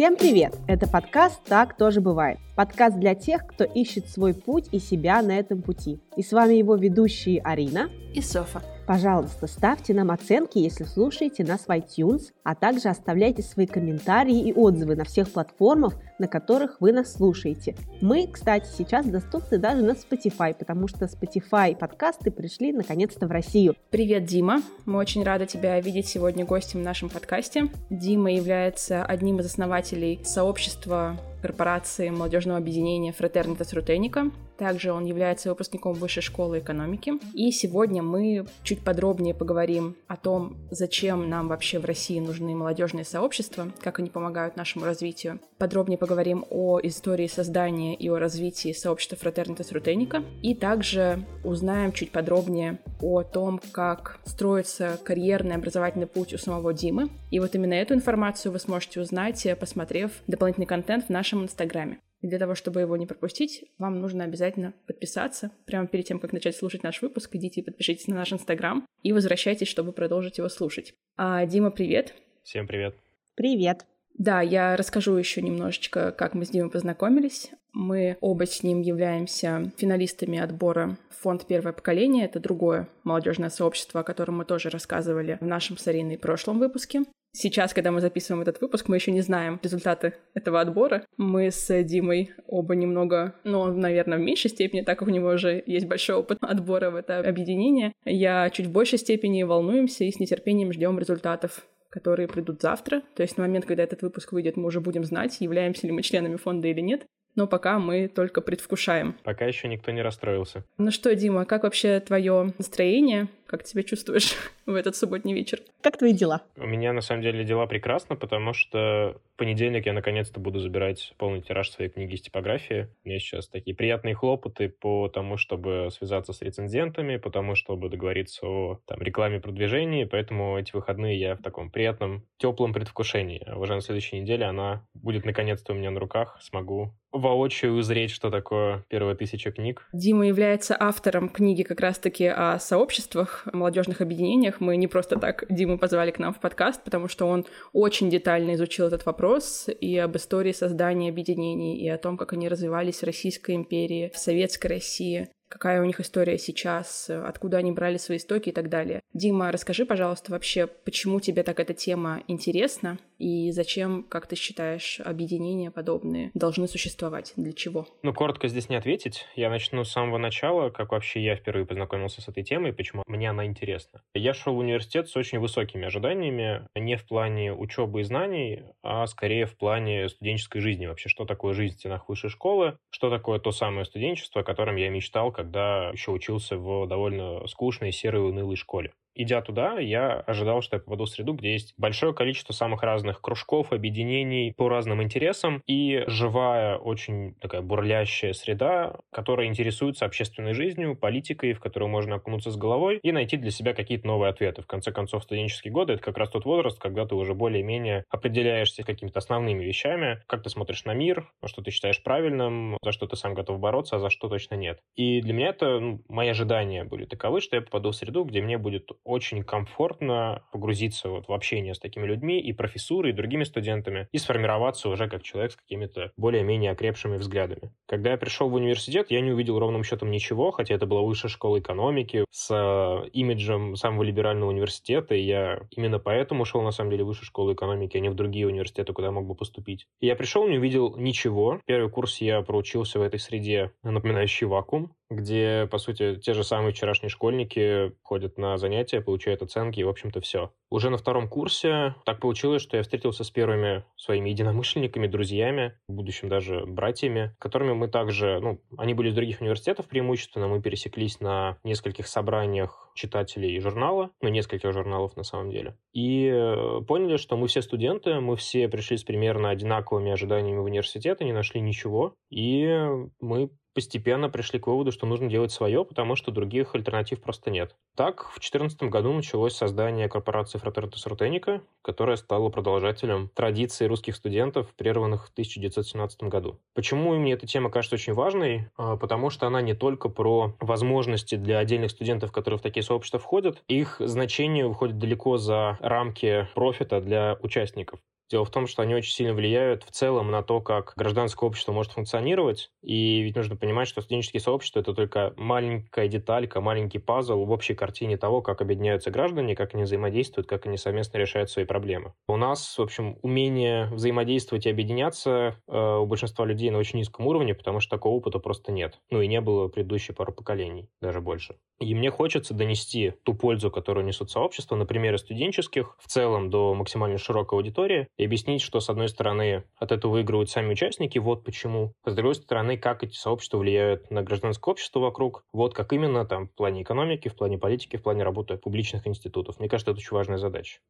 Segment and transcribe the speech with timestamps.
[0.00, 0.54] Всем привет!
[0.66, 2.38] Это подкаст «Так тоже бывает».
[2.60, 5.98] Подкаст для тех, кто ищет свой путь и себя на этом пути.
[6.14, 8.60] И с вами его ведущие Арина и Софа.
[8.86, 14.52] Пожалуйста, ставьте нам оценки, если слушаете нас в iTunes, а также оставляйте свои комментарии и
[14.52, 17.76] отзывы на всех платформах, на которых вы нас слушаете.
[18.02, 23.74] Мы, кстати, сейчас доступны даже на Spotify, потому что Spotify подкасты пришли наконец-то в Россию.
[23.88, 24.60] Привет, Дима!
[24.84, 27.70] Мы очень рады тебя видеть сегодня гостем в нашем подкасте.
[27.88, 34.30] Дима является одним из основателей сообщества корпорации молодежного объединения Fraternitas Rutenica.
[34.60, 37.14] Также он является выпускником Высшей школы экономики.
[37.32, 43.06] И сегодня мы чуть подробнее поговорим о том, зачем нам вообще в России нужны молодежные
[43.06, 45.40] сообщества, как они помогают нашему развитию.
[45.56, 50.22] Подробнее поговорим о истории создания и о развитии сообщества Fraternitas Rutenica.
[50.42, 57.08] И также узнаем чуть подробнее о том, как строится карьерный образовательный путь у самого Димы.
[57.30, 61.98] И вот именно эту информацию вы сможете узнать, посмотрев дополнительный контент в нашем инстаграме.
[62.20, 65.50] И для того, чтобы его не пропустить, вам нужно обязательно подписаться.
[65.64, 69.12] Прямо перед тем, как начать слушать наш выпуск, идите и подпишитесь на наш Инстаграм и
[69.12, 70.94] возвращайтесь, чтобы продолжить его слушать.
[71.16, 72.14] А, Дима, привет.
[72.42, 72.94] Всем привет.
[73.36, 73.86] Привет.
[74.18, 77.50] Да, я расскажу еще немножечко, как мы с Димой познакомились.
[77.72, 82.24] Мы оба с ним являемся финалистами отбора фонд «Первое поколение».
[82.24, 87.04] Это другое молодежное сообщество, о котором мы тоже рассказывали в нашем с Ариной прошлом выпуске.
[87.32, 91.04] Сейчас, когда мы записываем этот выпуск, мы еще не знаем результаты этого отбора.
[91.16, 95.62] Мы с Димой оба немного, ну, наверное, в меньшей степени, так как у него уже
[95.66, 97.92] есть большой опыт отбора в это объединение.
[98.04, 103.02] Я чуть в большей степени волнуемся и с нетерпением ждем результатов которые придут завтра.
[103.16, 106.02] То есть на момент, когда этот выпуск выйдет, мы уже будем знать, являемся ли мы
[106.02, 107.04] членами фонда или нет
[107.36, 109.16] но пока мы только предвкушаем.
[109.22, 110.64] Пока еще никто не расстроился.
[110.78, 113.28] Ну что, Дима, как вообще твое настроение?
[113.50, 115.58] Как ты себя чувствуешь в этот субботний вечер?
[115.80, 116.42] Как твои дела?
[116.56, 121.12] У меня на самом деле дела прекрасно, потому что в понедельник я наконец-то буду забирать
[121.18, 122.86] полный тираж своей книги из типографии.
[123.04, 127.88] У меня сейчас такие приятные хлопоты по тому, чтобы связаться с рецензентами, по тому, чтобы
[127.88, 133.42] договориться о там, рекламе продвижении, поэтому эти выходные я в таком приятном, теплом предвкушении.
[133.48, 138.10] А уже на следующей неделе она будет наконец-то у меня на руках, смогу воочию узреть,
[138.10, 139.88] что такое первая тысяча книг.
[139.92, 144.60] Дима является автором книги как раз-таки о сообществах, молодежных объединениях.
[144.60, 148.54] Мы не просто так Диму позвали к нам в подкаст, потому что он очень детально
[148.54, 153.04] изучил этот вопрос и об истории создания объединений, и о том, как они развивались в
[153.04, 158.50] Российской империи, в Советской России какая у них история сейчас, откуда они брали свои истоки
[158.50, 159.00] и так далее.
[159.14, 164.98] Дима, расскажи, пожалуйста, вообще, почему тебе так эта тема интересна и зачем, как ты считаешь,
[165.04, 167.34] объединения подобные должны существовать?
[167.36, 167.86] Для чего?
[168.02, 169.26] Ну, коротко здесь не ответить.
[169.36, 173.28] Я начну с самого начала, как вообще я впервые познакомился с этой темой, почему мне
[173.28, 174.02] она интересна.
[174.14, 179.06] Я шел в университет с очень высокими ожиданиями, не в плане учебы и знаний, а
[179.06, 180.86] скорее в плане студенческой жизни.
[180.86, 184.76] Вообще, что такое жизнь в стенах высшей школы, что такое то самое студенчество, о котором
[184.76, 188.92] я мечтал, когда еще учился в довольно скучной, серой, унылой школе.
[189.14, 193.20] Идя туда, я ожидал, что я попаду в среду, где есть большое количество самых разных
[193.20, 200.96] кружков, объединений по разным интересам и живая, очень такая бурлящая среда, которая интересуется общественной жизнью,
[200.96, 204.62] политикой, в которую можно окунуться с головой и найти для себя какие-то новые ответы.
[204.62, 208.82] В конце концов, студенческие годы— это как раз тот возраст, когда ты уже более-менее определяешься
[208.84, 213.16] какими-то основными вещами, как ты смотришь на мир, что ты считаешь правильным, за что ты
[213.16, 214.80] сам готов бороться, а за что точно нет.
[214.94, 218.40] И для меня это, ну, мои ожидания были таковы, что я попаду в среду, где
[218.42, 223.44] мне будет очень комфортно погрузиться вот в общение с такими людьми и профессурой, и другими
[223.44, 227.72] студентами, и сформироваться уже как человек с какими-то более-менее окрепшими взглядами.
[227.86, 231.28] Когда я пришел в университет, я не увидел ровным счетом ничего, хотя это была высшая
[231.28, 236.90] школа экономики с э, имиджем самого либерального университета, и я именно поэтому шел, на самом
[236.90, 239.86] деле, в высшую школу экономики, а не в другие университеты, куда я мог бы поступить.
[240.00, 241.60] И я пришел, не увидел ничего.
[241.66, 246.72] Первый курс я проучился в этой среде, напоминающий вакуум где, по сути, те же самые
[246.72, 250.52] вчерашние школьники ходят на занятия, получают оценки, и, в общем-то, все.
[250.70, 255.94] Уже на втором курсе так получилось, что я встретился с первыми своими единомышленниками, друзьями, в
[255.94, 261.20] будущем даже братьями, которыми мы также, ну, они были из других университетов преимущественно, мы пересеклись
[261.20, 267.36] на нескольких собраниях читателей журнала, ну, нескольких журналов на самом деле, и э, поняли, что
[267.36, 272.14] мы все студенты, мы все пришли с примерно одинаковыми ожиданиями в университет, не нашли ничего,
[272.30, 272.88] и
[273.20, 277.74] мы постепенно пришли к выводу, что нужно делать свое, потому что других альтернатив просто нет.
[277.96, 284.68] Так, в 2014 году началось создание корпорации Fraternitas Rutenica, которая стала продолжателем традиций русских студентов,
[284.76, 286.58] прерванных в 1917 году.
[286.74, 288.68] Почему мне эта тема кажется очень важной?
[288.76, 293.18] А, потому что она не только про возможности для отдельных студентов, которые в такие сообщества
[293.18, 297.98] входят, их значение выходит далеко за рамки профита для участников.
[298.30, 301.72] Дело в том, что они очень сильно влияют в целом на то, как гражданское общество
[301.72, 302.70] может функционировать.
[302.80, 307.74] И ведь нужно понимать, что студенческие сообщества— это только маленькая деталька, маленький пазл в общей
[307.74, 312.14] картине того, как объединяются граждане, как они взаимодействуют, как они совместно решают свои проблемы.
[312.28, 317.26] У нас, в общем, умение взаимодействовать и объединяться э, у большинства людей на очень низком
[317.26, 319.00] уровне, потому что такого опыта просто нет.
[319.10, 321.56] Ну и не было предыдущие пару поколений, даже больше.
[321.80, 326.74] И мне хочется донести ту пользу, которую несут сообщества, на примере студенческих, в целом до
[326.74, 331.42] максимально широкой аудитории, и объяснить, что, с одной стороны, от этого выигрывают сами участники, вот
[331.42, 331.94] почему.
[332.04, 336.48] С другой стороны, как эти сообщества влияют на гражданское общество вокруг, вот как именно там
[336.48, 339.58] в плане экономики, в плане политики, в плане работы публичных институтов.
[339.58, 340.80] Мне кажется, это очень важная задача.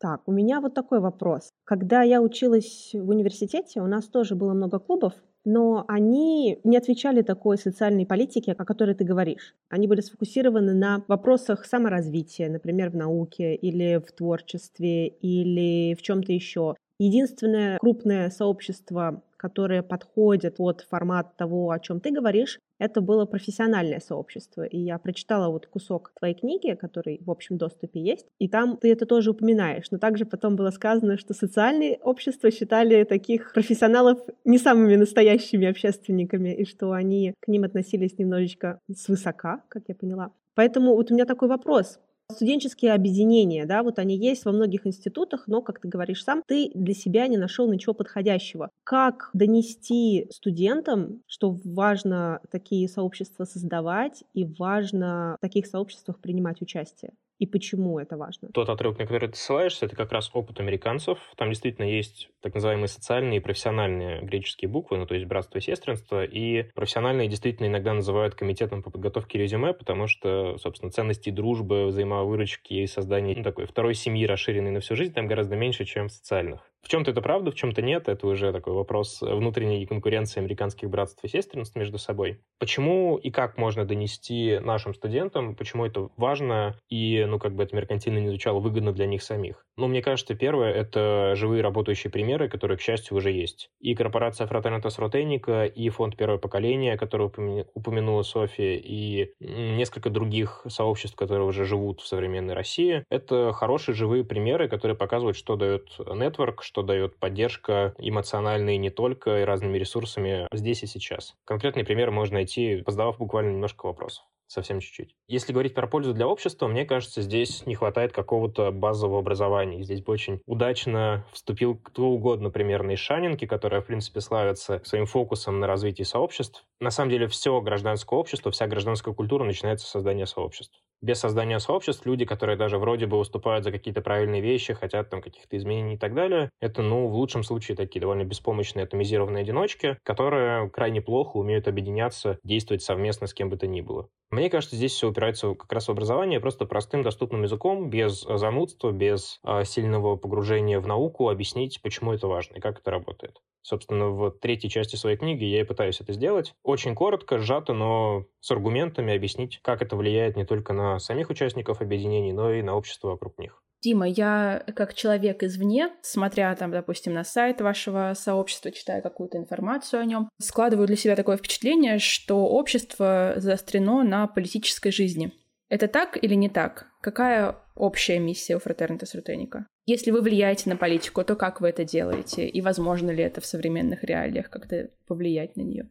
[0.00, 1.50] Так, у меня вот такой вопрос.
[1.64, 5.12] Когда я училась в университете, у нас тоже было много клубов,
[5.44, 9.54] но они не отвечали такой социальной политике, о которой ты говоришь.
[9.68, 16.32] Они были сфокусированы на вопросах саморазвития, например, в науке или в творчестве или в чем-то
[16.32, 16.74] еще.
[16.98, 24.00] Единственное крупное сообщество, которое подходит под формат того, о чем ты говоришь, это было профессиональное
[24.00, 24.62] сообщество.
[24.62, 28.92] И я прочитала вот кусок твоей книги, который в общем доступе есть, и там ты
[28.92, 29.90] это тоже упоминаешь.
[29.90, 36.54] Но также потом было сказано, что социальные общества считали таких профессионалов не самыми настоящими общественниками,
[36.54, 40.30] и что они к ним относились немножечко свысока, как я поняла.
[40.54, 41.98] Поэтому вот у меня такой вопрос.
[42.32, 46.70] Студенческие объединения, да, вот они есть во многих институтах, но, как ты говоришь сам, ты
[46.74, 48.70] для себя не нашел ничего подходящего.
[48.82, 57.12] Как донести студентам, что важно такие сообщества создавать и важно в таких сообществах принимать участие?
[57.38, 58.48] И почему это важно?
[58.54, 61.18] Тот отрывок, на который ты ссылаешься, это как раз опыт американцев.
[61.36, 65.60] Там действительно есть так называемые социальные и профессиональные греческие буквы, ну то есть братство и
[65.60, 71.86] сестринство, и профессиональные действительно иногда называют комитетом по подготовке резюме, потому что, собственно, ценности дружбы,
[71.86, 76.08] взаимовыручки и создания ну, такой второй семьи, расширенной на всю жизнь, там гораздо меньше, чем
[76.08, 76.73] в социальных.
[76.84, 78.08] В чем-то это правда, в чем-то нет.
[78.08, 82.40] Это уже такой вопрос внутренней конкуренции американских братств и сестринств между собой.
[82.58, 87.74] Почему и как можно донести нашим студентам, почему это важно и, ну, как бы это
[87.74, 89.64] меркантильно не звучало, выгодно для них самих?
[89.76, 93.70] Ну, мне кажется, первое— это живые работающие примеры, которые, к счастью, уже есть.
[93.80, 101.16] И корпорация Fraternitas Rotenica, и фонд первого поколения, который упомянула София, и несколько других сообществ,
[101.16, 103.04] которые уже живут в современной России.
[103.10, 109.42] Это хорошие живые примеры, которые показывают, что дает нетворк, что дает поддержка эмоциональная не только,
[109.42, 111.36] и разными ресурсами здесь и сейчас.
[111.44, 114.24] Конкретный пример можно найти, задавав буквально немножко вопросов
[114.54, 115.14] совсем чуть-чуть.
[115.28, 119.82] Если говорить про пользу для общества, мне кажется, здесь не хватает какого-то базового образования.
[119.82, 125.06] Здесь бы очень удачно вступил кто угодно примерно из Шанинки, которая, в принципе, славится своим
[125.06, 126.64] фокусом на развитии сообществ.
[126.80, 130.80] На самом деле, все гражданское общество, вся гражданская культура начинается с создания сообществ.
[131.00, 135.20] Без создания сообществ люди, которые даже вроде бы выступают за какие-то правильные вещи, хотят там
[135.20, 139.98] каких-то изменений и так далее, это, ну, в лучшем случае такие довольно беспомощные атомизированные одиночки,
[140.02, 144.08] которые крайне плохо умеют объединяться, действовать совместно с кем бы то ни было.
[144.30, 148.36] Мне кажется, здесь все упирается как раз в образование, просто простым доступным языком, без э,
[148.36, 153.40] занудства, без э, сильного погружения в науку, объяснить, почему это важно и как это работает.
[153.62, 156.54] Собственно, в третьей части своей книги я и пытаюсь это сделать.
[156.62, 161.80] Очень коротко, сжато, но с аргументами объяснить, как это влияет не только на самих участников
[161.80, 163.62] объединений, но и на общество вокруг них.
[163.84, 170.00] Дима, я как человек извне, смотря там, допустим, на сайт вашего сообщества, читая какую-то информацию
[170.00, 175.32] о нем, складываю для себя такое впечатление, что общество заострено на политической жизни.
[175.68, 176.86] Это так или не так?
[177.02, 179.66] Какая общая миссия у Фратернита Рутеника?
[179.84, 182.48] Если вы влияете на политику, то как вы это делаете?
[182.48, 185.90] И возможно ли это в современных реалиях как-то повлиять на нее?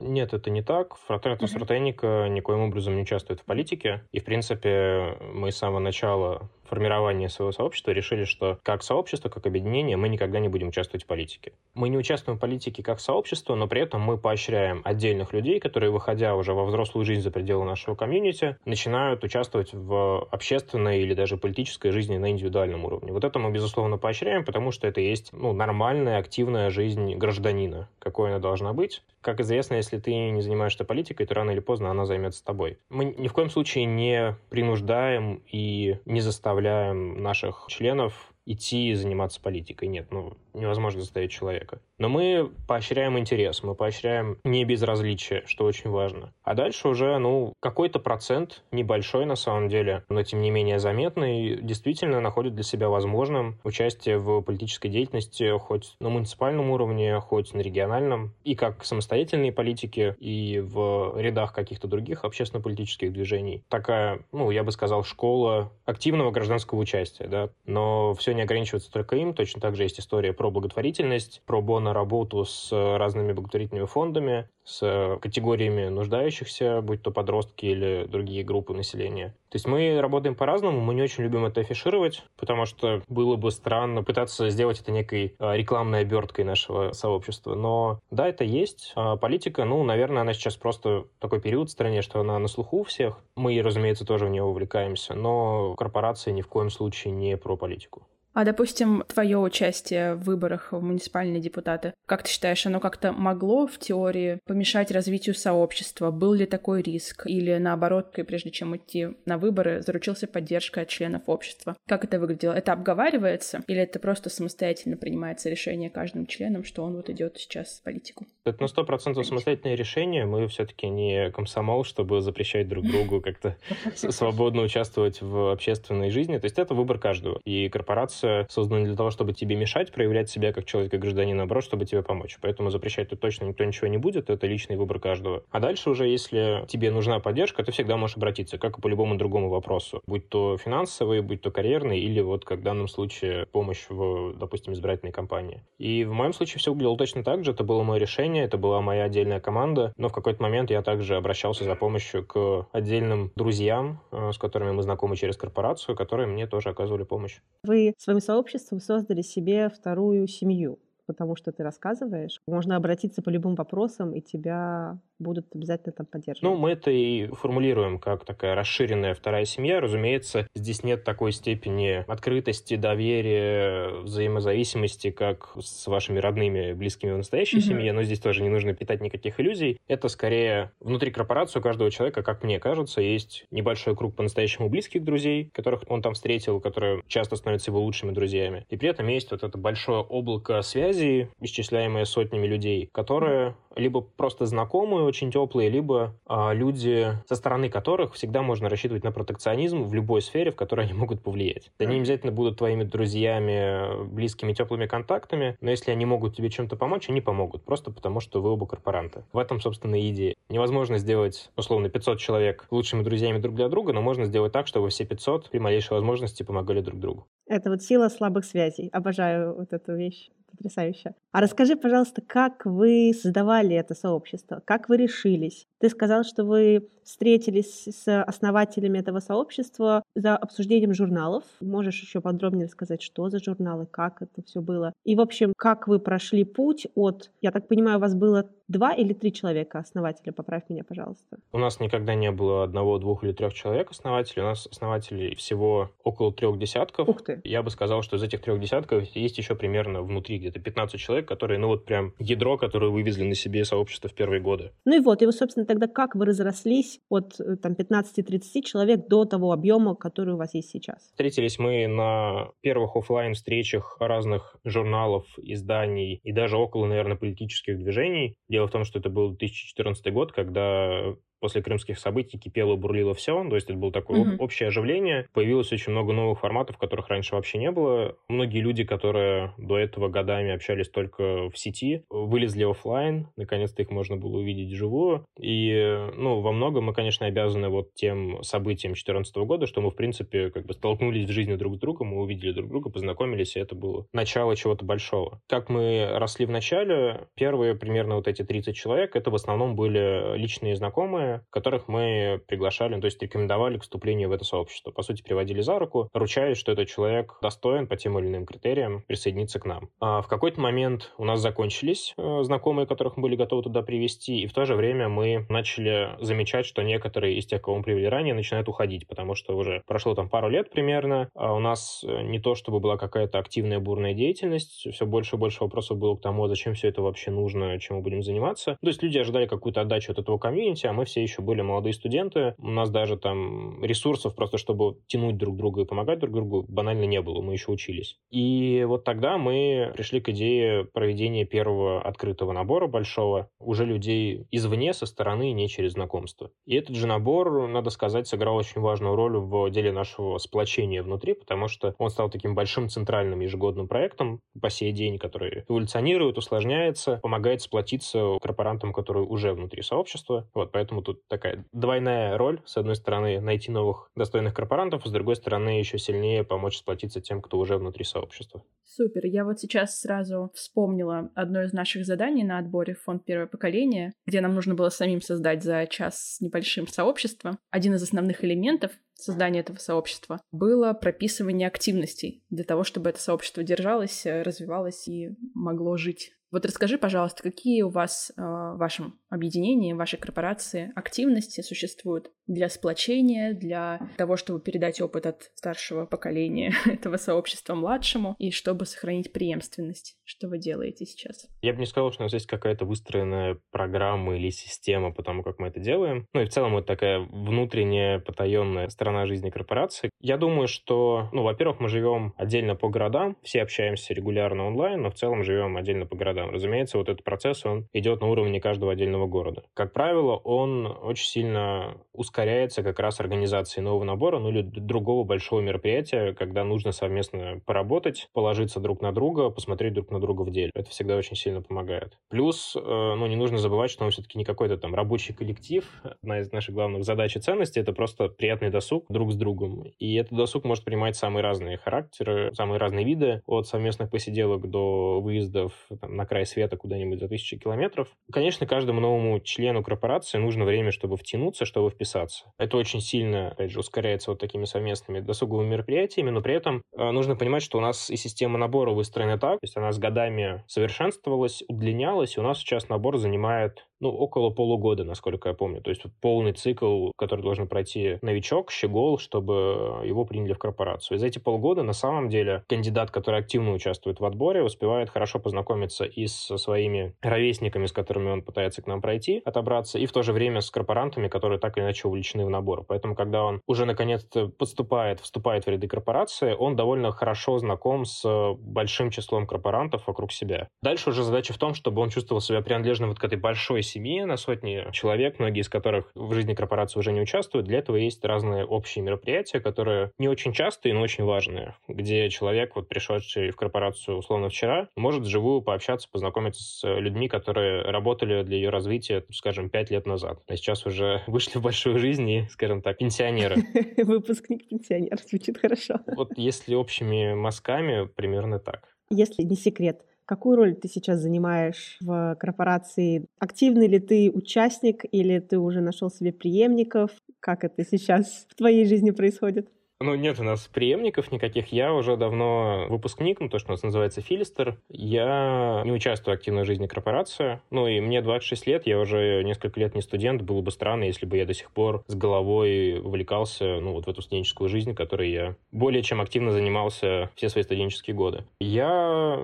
[0.00, 0.96] Нет, это не так.
[1.06, 1.58] Фратернитас uh-huh.
[1.58, 4.04] Рутеника никоим образом не участвует в политике.
[4.12, 9.46] И, в принципе, мы с самого начала формирования своего сообщества решили, что как сообщество, как
[9.46, 11.52] объединение мы никогда не будем участвовать в политике.
[11.74, 15.90] Мы не участвуем в политике как сообщество, но при этом мы поощряем отдельных людей, которые,
[15.90, 21.36] выходя уже во взрослую жизнь за пределы нашего комьюнити, начинают участвовать в общественной или даже
[21.36, 23.12] политической жизни на индивидуальном уровне.
[23.12, 28.30] Вот это мы, безусловно, поощряем, потому что это есть ну, нормальная, активная жизнь гражданина, какой
[28.30, 29.02] она должна быть.
[29.20, 32.78] Как известно, если ты не занимаешься политикой, то рано или поздно она займется тобой.
[32.90, 36.55] Мы ни в коем случае не принуждаем и не заставляем
[36.92, 39.88] наших членов идти и заниматься политикой.
[39.88, 41.80] Нет, ну, невозможно заставить человека.
[41.98, 46.32] Но мы поощряем интерес, мы поощряем не безразличие, что очень важно.
[46.42, 51.58] А дальше уже, ну, какой-то процент, небольшой на самом деле, но тем не менее заметный,
[51.60, 57.60] действительно находит для себя возможным участие в политической деятельности хоть на муниципальном уровне, хоть на
[57.60, 63.64] региональном, и как самостоятельные политики, и в рядах каких-то других общественно-политических движений.
[63.68, 69.16] Такая, ну, я бы сказал, школа активного гражданского участия, да, но все не ограничиваться только
[69.16, 69.34] им.
[69.34, 75.18] Точно так же есть история про благотворительность, про бона работу с разными благотворительными фондами, с
[75.22, 79.34] категориями нуждающихся, будь то подростки или другие группы населения.
[79.48, 83.50] То есть мы работаем по-разному, мы не очень любим это афишировать, потому что было бы
[83.52, 87.54] странно пытаться сделать это некой а, рекламной оберткой нашего сообщества.
[87.54, 88.92] Но да, это есть.
[88.96, 92.80] А политика, ну, наверное, она сейчас просто такой период в стране, что она на слуху
[92.80, 93.20] у всех.
[93.36, 98.06] Мы, разумеется, тоже в нее увлекаемся, но корпорации ни в коем случае не про политику.
[98.36, 103.66] А, допустим, твое участие в выборах в муниципальные депутаты, как ты считаешь, оно как-то могло
[103.66, 106.10] в теории помешать развитию сообщества?
[106.10, 107.26] Был ли такой риск?
[107.26, 111.78] Или наоборот, ты, прежде чем идти на выборы, заручился поддержкой от членов общества?
[111.88, 112.52] Как это выглядело?
[112.52, 113.62] Это обговаривается?
[113.68, 118.26] Или это просто самостоятельно принимается решение каждым членом, что он вот идет сейчас в политику?
[118.44, 120.26] Это на сто процентов самостоятельное решение.
[120.26, 123.56] Мы все-таки не комсомол, чтобы запрещать друг другу как-то
[123.94, 126.36] свободно участвовать в общественной жизни.
[126.36, 127.40] То есть это выбор каждого.
[127.46, 131.36] И корпорация институция создана для того, чтобы тебе мешать проявлять себя как человек, как гражданин,
[131.36, 132.38] наоборот, чтобы тебе помочь.
[132.40, 135.44] Поэтому запрещать тут точно никто ничего не будет, это личный выбор каждого.
[135.50, 139.16] А дальше уже, если тебе нужна поддержка, ты всегда можешь обратиться, как и по любому
[139.16, 140.02] другому вопросу.
[140.06, 144.72] Будь то финансовый, будь то карьерный, или вот, как в данном случае, помощь в, допустим,
[144.72, 145.62] избирательной кампании.
[145.78, 147.52] И в моем случае все выглядело точно так же.
[147.52, 151.16] Это было мое решение, это была моя отдельная команда, но в какой-то момент я также
[151.16, 156.46] обращался за помощью к отдельным друзьям, э, с которыми мы знакомы через корпорацию, которые мне
[156.46, 157.38] тоже оказывали помощь.
[157.62, 162.40] Вы своим сообществом создали себе вторую семью, потому что ты рассказываешь.
[162.46, 166.42] Можно обратиться по любым вопросам, и тебя будут обязательно там поддерживать.
[166.42, 169.80] Ну, мы это и формулируем как такая расширенная вторая семья.
[169.80, 177.58] Разумеется, здесь нет такой степени открытости, доверия, взаимозависимости, как с вашими родными, близкими в настоящей
[177.58, 177.60] mm-hmm.
[177.60, 179.78] семье, но здесь тоже не нужно питать никаких иллюзий.
[179.88, 185.04] Это скорее внутри корпорации у каждого человека, как мне кажется, есть небольшой круг по-настоящему близких
[185.04, 188.66] друзей, которых он там встретил, которые часто становятся его лучшими друзьями.
[188.68, 190.58] И при этом есть вот это большое облако
[190.96, 197.68] связей, исчисляемое сотнями людей, которые либо просто знакомые, очень теплые, либо а, люди, со стороны
[197.68, 201.70] которых всегда можно рассчитывать на протекционизм в любой сфере, в которой они могут повлиять.
[201.78, 207.08] Они обязательно будут твоими друзьями, близкими, теплыми контактами, но если они могут тебе чем-то помочь,
[207.10, 209.24] они помогут, просто потому что вы оба корпоранты.
[209.32, 210.34] В этом, собственно, и идея.
[210.48, 214.88] Невозможно сделать, условно, 500 человек лучшими друзьями друг для друга, но можно сделать так, чтобы
[214.88, 217.26] все 500 при малейшей возможности помогали друг другу.
[217.46, 218.88] Это вот сила слабых связей.
[218.92, 221.14] Обожаю вот эту вещь потрясающе.
[221.32, 224.62] А расскажи, пожалуйста, как вы создавали это сообщество?
[224.64, 225.66] Как вы решились?
[225.78, 231.44] Ты сказал, что вы встретились с основателями этого сообщества за обсуждением журналов.
[231.60, 234.92] Можешь еще подробнее рассказать, что за журналы, как это все было?
[235.04, 238.92] И, в общем, как вы прошли путь от, я так понимаю, у вас было два
[238.92, 241.38] или три человека основателя, поправь меня, пожалуйста.
[241.52, 244.42] У нас никогда не было одного, двух или трех человек основателей.
[244.42, 247.08] У нас основателей всего около трех десятков.
[247.08, 247.40] Ух ты.
[247.44, 251.28] Я бы сказал, что из этих трех десятков есть еще примерно внутри где-то 15 человек,
[251.28, 254.72] которые, ну вот прям ядро, которое вывезли на себе сообщество в первые годы.
[254.84, 259.08] Ну и вот, и вы, собственно, тогда как вы разрослись от э, там 15-30 человек
[259.08, 260.98] до того объема, который у вас есть сейчас?
[261.10, 268.36] Встретились мы на первых офлайн встречах разных журналов, изданий и даже около, наверное, политических движений.
[268.48, 273.46] Дело в том, что это был 2014 год, когда после крымских событий кипело, бурлило все,
[273.48, 274.36] то есть это было такое mm-hmm.
[274.38, 275.28] общее оживление.
[275.32, 278.16] Появилось очень много новых форматов, которых раньше вообще не было.
[278.28, 284.16] Многие люди, которые до этого годами общались только в сети, вылезли офлайн, наконец-то их можно
[284.16, 285.26] было увидеть вживую.
[285.38, 289.94] И, ну, во многом мы, конечно, обязаны вот тем событиям 2014 года, что мы, в
[289.94, 293.60] принципе, как бы столкнулись в жизни друг с другом, мы увидели друг друга, познакомились, и
[293.60, 295.40] это было начало чего-то большого.
[295.48, 300.36] Как мы росли в начале, первые примерно вот эти 30 человек, это в основном были
[300.36, 304.90] личные знакомые, знакомые, которых мы приглашали, ну, то есть рекомендовали к вступлению в это сообщество.
[304.90, 309.02] По сути, приводили за руку, ручаясь, что этот человек достоин по тем или иным критериям
[309.06, 309.88] присоединиться к нам.
[310.00, 314.40] А в какой-то момент у нас закончились э, знакомые, которых мы были готовы туда привести,
[314.40, 318.06] и в то же время мы начали замечать, что некоторые из тех, кого мы привели
[318.06, 322.22] ранее, начинают уходить, потому что уже прошло там пару лет примерно, а у нас э,
[322.22, 326.22] не то чтобы была какая-то активная бурная деятельность, все больше и больше вопросов было к
[326.22, 328.76] тому, зачем все это вообще нужно, чем мы будем заниматься.
[328.80, 331.62] То есть люди ожидали какую-то отдачу от этого комьюнити, а мы все все еще были
[331.62, 332.54] молодые студенты.
[332.58, 337.04] У нас даже там ресурсов просто, чтобы тянуть друг друга и помогать друг другу, банально
[337.04, 337.40] не было.
[337.40, 338.18] Мы еще учились.
[338.30, 344.92] И вот тогда мы пришли к идее проведения первого открытого набора большого уже людей извне,
[344.92, 346.50] со стороны, не через знакомство.
[346.66, 351.32] И этот же набор, надо сказать, сыграл очень важную роль в деле нашего сплочения внутри,
[351.32, 357.20] потому что он стал таким большим центральным ежегодным проектом по сей день, который эволюционирует, усложняется,
[357.22, 360.46] помогает сплотиться корпорантам, которые уже внутри сообщества.
[360.52, 362.60] Вот, поэтому тут такая двойная роль.
[362.66, 367.40] С одной стороны, найти новых достойных корпорантов, с другой стороны, еще сильнее помочь сплотиться тем,
[367.40, 368.64] кто уже внутри сообщества.
[368.84, 369.24] Супер.
[369.26, 374.12] Я вот сейчас сразу вспомнила одно из наших заданий на отборе в фонд первое поколение,
[374.26, 377.58] где нам нужно было самим создать за час с небольшим сообщество.
[377.70, 383.62] Один из основных элементов создания этого сообщества было прописывание активностей для того, чтобы это сообщество
[383.62, 389.92] держалось, развивалось и могло жить вот расскажи, пожалуйста, какие у вас э, в вашем объединении,
[389.92, 396.72] в вашей корпорации активности существуют для сплочения, для того, чтобы передать опыт от старшего поколения
[396.86, 400.16] этого сообщества младшему и чтобы сохранить преемственность?
[400.24, 401.46] Что вы делаете сейчас?
[401.62, 405.42] Я бы не сказал, что у нас есть какая-то выстроенная программа или система по тому,
[405.42, 406.26] как мы это делаем.
[406.32, 410.10] Ну и в целом это такая внутренняя потаенная сторона жизни корпорации.
[410.20, 415.10] Я думаю, что, ну, во-первых, мы живем отдельно по городам, все общаемся регулярно онлайн, но
[415.10, 416.54] в целом живем отдельно по городам городам.
[416.54, 419.62] Разумеется, вот этот процесс, он идет на уровне каждого отдельного города.
[419.74, 425.60] Как правило, он очень сильно ускоряется как раз организацией нового набора, ну или другого большого
[425.60, 430.70] мероприятия, когда нужно совместно поработать, положиться друг на друга, посмотреть друг на друга в деле.
[430.74, 432.18] Это всегда очень сильно помогает.
[432.28, 435.84] Плюс, э, ну, не нужно забывать, что он все-таки не какой-то там рабочий коллектив.
[436.22, 439.84] Одна из наших главных задач и ценностей— это просто приятный досуг друг с другом.
[439.98, 445.20] И этот досуг может принимать самые разные характеры, самые разные виды, от совместных посиделок до
[445.20, 448.08] выездов там, на край света куда-нибудь за тысячи километров.
[448.30, 452.52] Конечно, каждому новому члену корпорации нужно время, чтобы втянуться, чтобы вписаться.
[452.58, 457.10] Это очень сильно, опять же, ускоряется вот такими совместными досуговыми мероприятиями, но при этом э,
[457.10, 460.64] нужно понимать, что у нас и система набора выстроена так, то есть она с годами
[460.66, 465.80] совершенствовалась, удлинялась, и у нас сейчас набор занимает ну, около полугода, насколько я помню.
[465.80, 471.16] То есть полный цикл, который должен пройти новичок, щегол, чтобы его приняли в корпорацию.
[471.16, 475.38] И за эти полгода, на самом деле, кандидат, который активно участвует в отборе, успевает хорошо
[475.38, 480.12] познакомиться и со своими ровесниками, с которыми он пытается к нам пройти, отобраться, и в
[480.12, 482.84] то же время с корпорантами, которые так или иначе увлечены в набор.
[482.84, 488.24] Поэтому, когда он уже наконец-то подступает, вступает в ряды корпорации, он довольно хорошо знаком с
[488.58, 490.68] большим числом корпорантов вокруг себя.
[490.82, 494.22] Дальше уже задача в том, чтобы он чувствовал себя принадлежным вот к этой большой семьи
[494.22, 497.66] на сотни человек, многие из которых в жизни корпорации уже не участвуют.
[497.66, 502.76] Для этого есть разные общие мероприятия, которые не очень частые, но очень важные, где человек,
[502.76, 508.56] вот пришедший в корпорацию условно вчера, может вживую пообщаться, познакомиться с людьми, которые работали для
[508.56, 510.42] ее развития, скажем, пять лет назад.
[510.46, 513.56] А сейчас уже вышли в большую жизнь и, скажем так, пенсионеры.
[513.96, 516.00] Выпускник-пенсионер, звучит хорошо.
[516.06, 518.96] Вот если общими мазками, примерно так.
[519.10, 523.26] Если не секрет, Какую роль ты сейчас занимаешь в корпорации?
[523.38, 527.12] Активный ли ты участник или ты уже нашел себе преемников?
[527.38, 529.68] Как это сейчас в твоей жизни происходит?
[530.00, 531.72] Ну, нет у нас преемников никаких.
[531.72, 534.78] Я уже давно выпускник, ну, то, что у нас называется филистер.
[534.90, 537.60] Я не участвую в жизни корпорации.
[537.70, 540.42] Ну, и мне 26 лет, я уже несколько лет не студент.
[540.42, 544.10] Было бы странно, если бы я до сих пор с головой увлекался, ну, вот в
[544.10, 548.44] эту студенческую жизнь, которой я более чем активно занимался все свои студенческие годы.
[548.60, 549.40] Я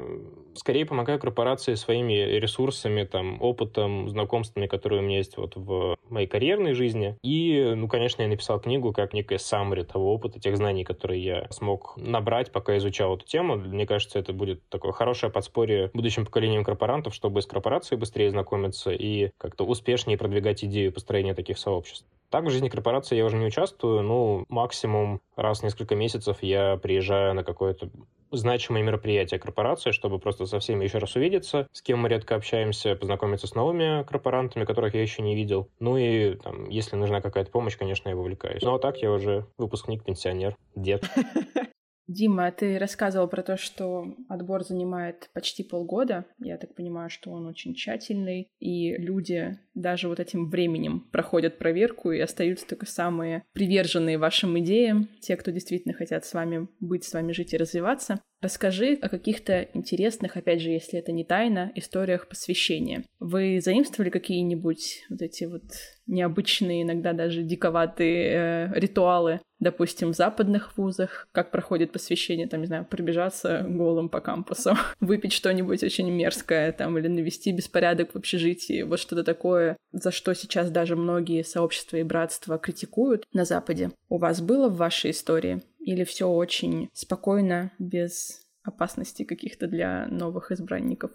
[0.55, 6.27] скорее помогаю корпорации своими ресурсами, там, опытом, знакомствами, которые у меня есть вот в моей
[6.27, 7.17] карьерной жизни.
[7.23, 11.47] И, ну, конечно, я написал книгу как некое саммари того опыта, тех знаний, которые я
[11.51, 13.57] смог набрать, пока изучал эту тему.
[13.57, 18.91] Мне кажется, это будет такое хорошее подспорье будущим поколениям корпорантов, чтобы с корпорацией быстрее знакомиться
[18.91, 22.07] и как-то успешнее продвигать идею построения таких сообществ.
[22.31, 26.79] Так, в жизни корпорации я уже не участвую, ну, максимум раз в несколько месяцев я
[26.79, 27.91] приезжаю на какое-то
[28.37, 32.97] значимое мероприятие корпорации, чтобы просто со всеми еще раз увидеться, с кем мы редко общаемся,
[32.97, 35.69] познакомиться с новыми корпорантами, которых я еще не видел.
[35.79, 38.63] Ну и там, если нужна какая-то помощь, конечно, я вовлекаюсь.
[38.63, 41.05] Ну а так я уже выпускник, пенсионер, дед.
[42.09, 46.27] Дима, ты рассказывал про то, что отбор занимает почти полгода.
[46.39, 52.11] Я так понимаю, что он очень тщательный, и люди даже вот этим временем проходят проверку
[52.11, 57.13] и остаются только самые приверженные вашим идеям, те, кто действительно хотят с вами быть, с
[57.13, 58.21] вами жить и развиваться.
[58.43, 63.05] Расскажи о каких-то интересных, опять же, если это не тайна, историях посвящения.
[63.21, 65.63] Вы заимствовали какие-нибудь вот эти вот
[66.09, 72.67] необычные, иногда даже диковатые э, ритуалы, допустим, в западных вузах, как проходит посвящение, там, не
[72.67, 78.83] знаю, пробежаться голым по кампусу, выпить что-нибудь очень мерзкое, там, или навести беспорядок в общежитии,
[78.83, 83.93] вот что-то такое, за что сейчас даже многие сообщества и братства критикуют на Западе.
[84.09, 85.63] У вас было в вашей истории?
[85.85, 91.11] Или все очень спокойно, без опасностей каких-то для новых избранников?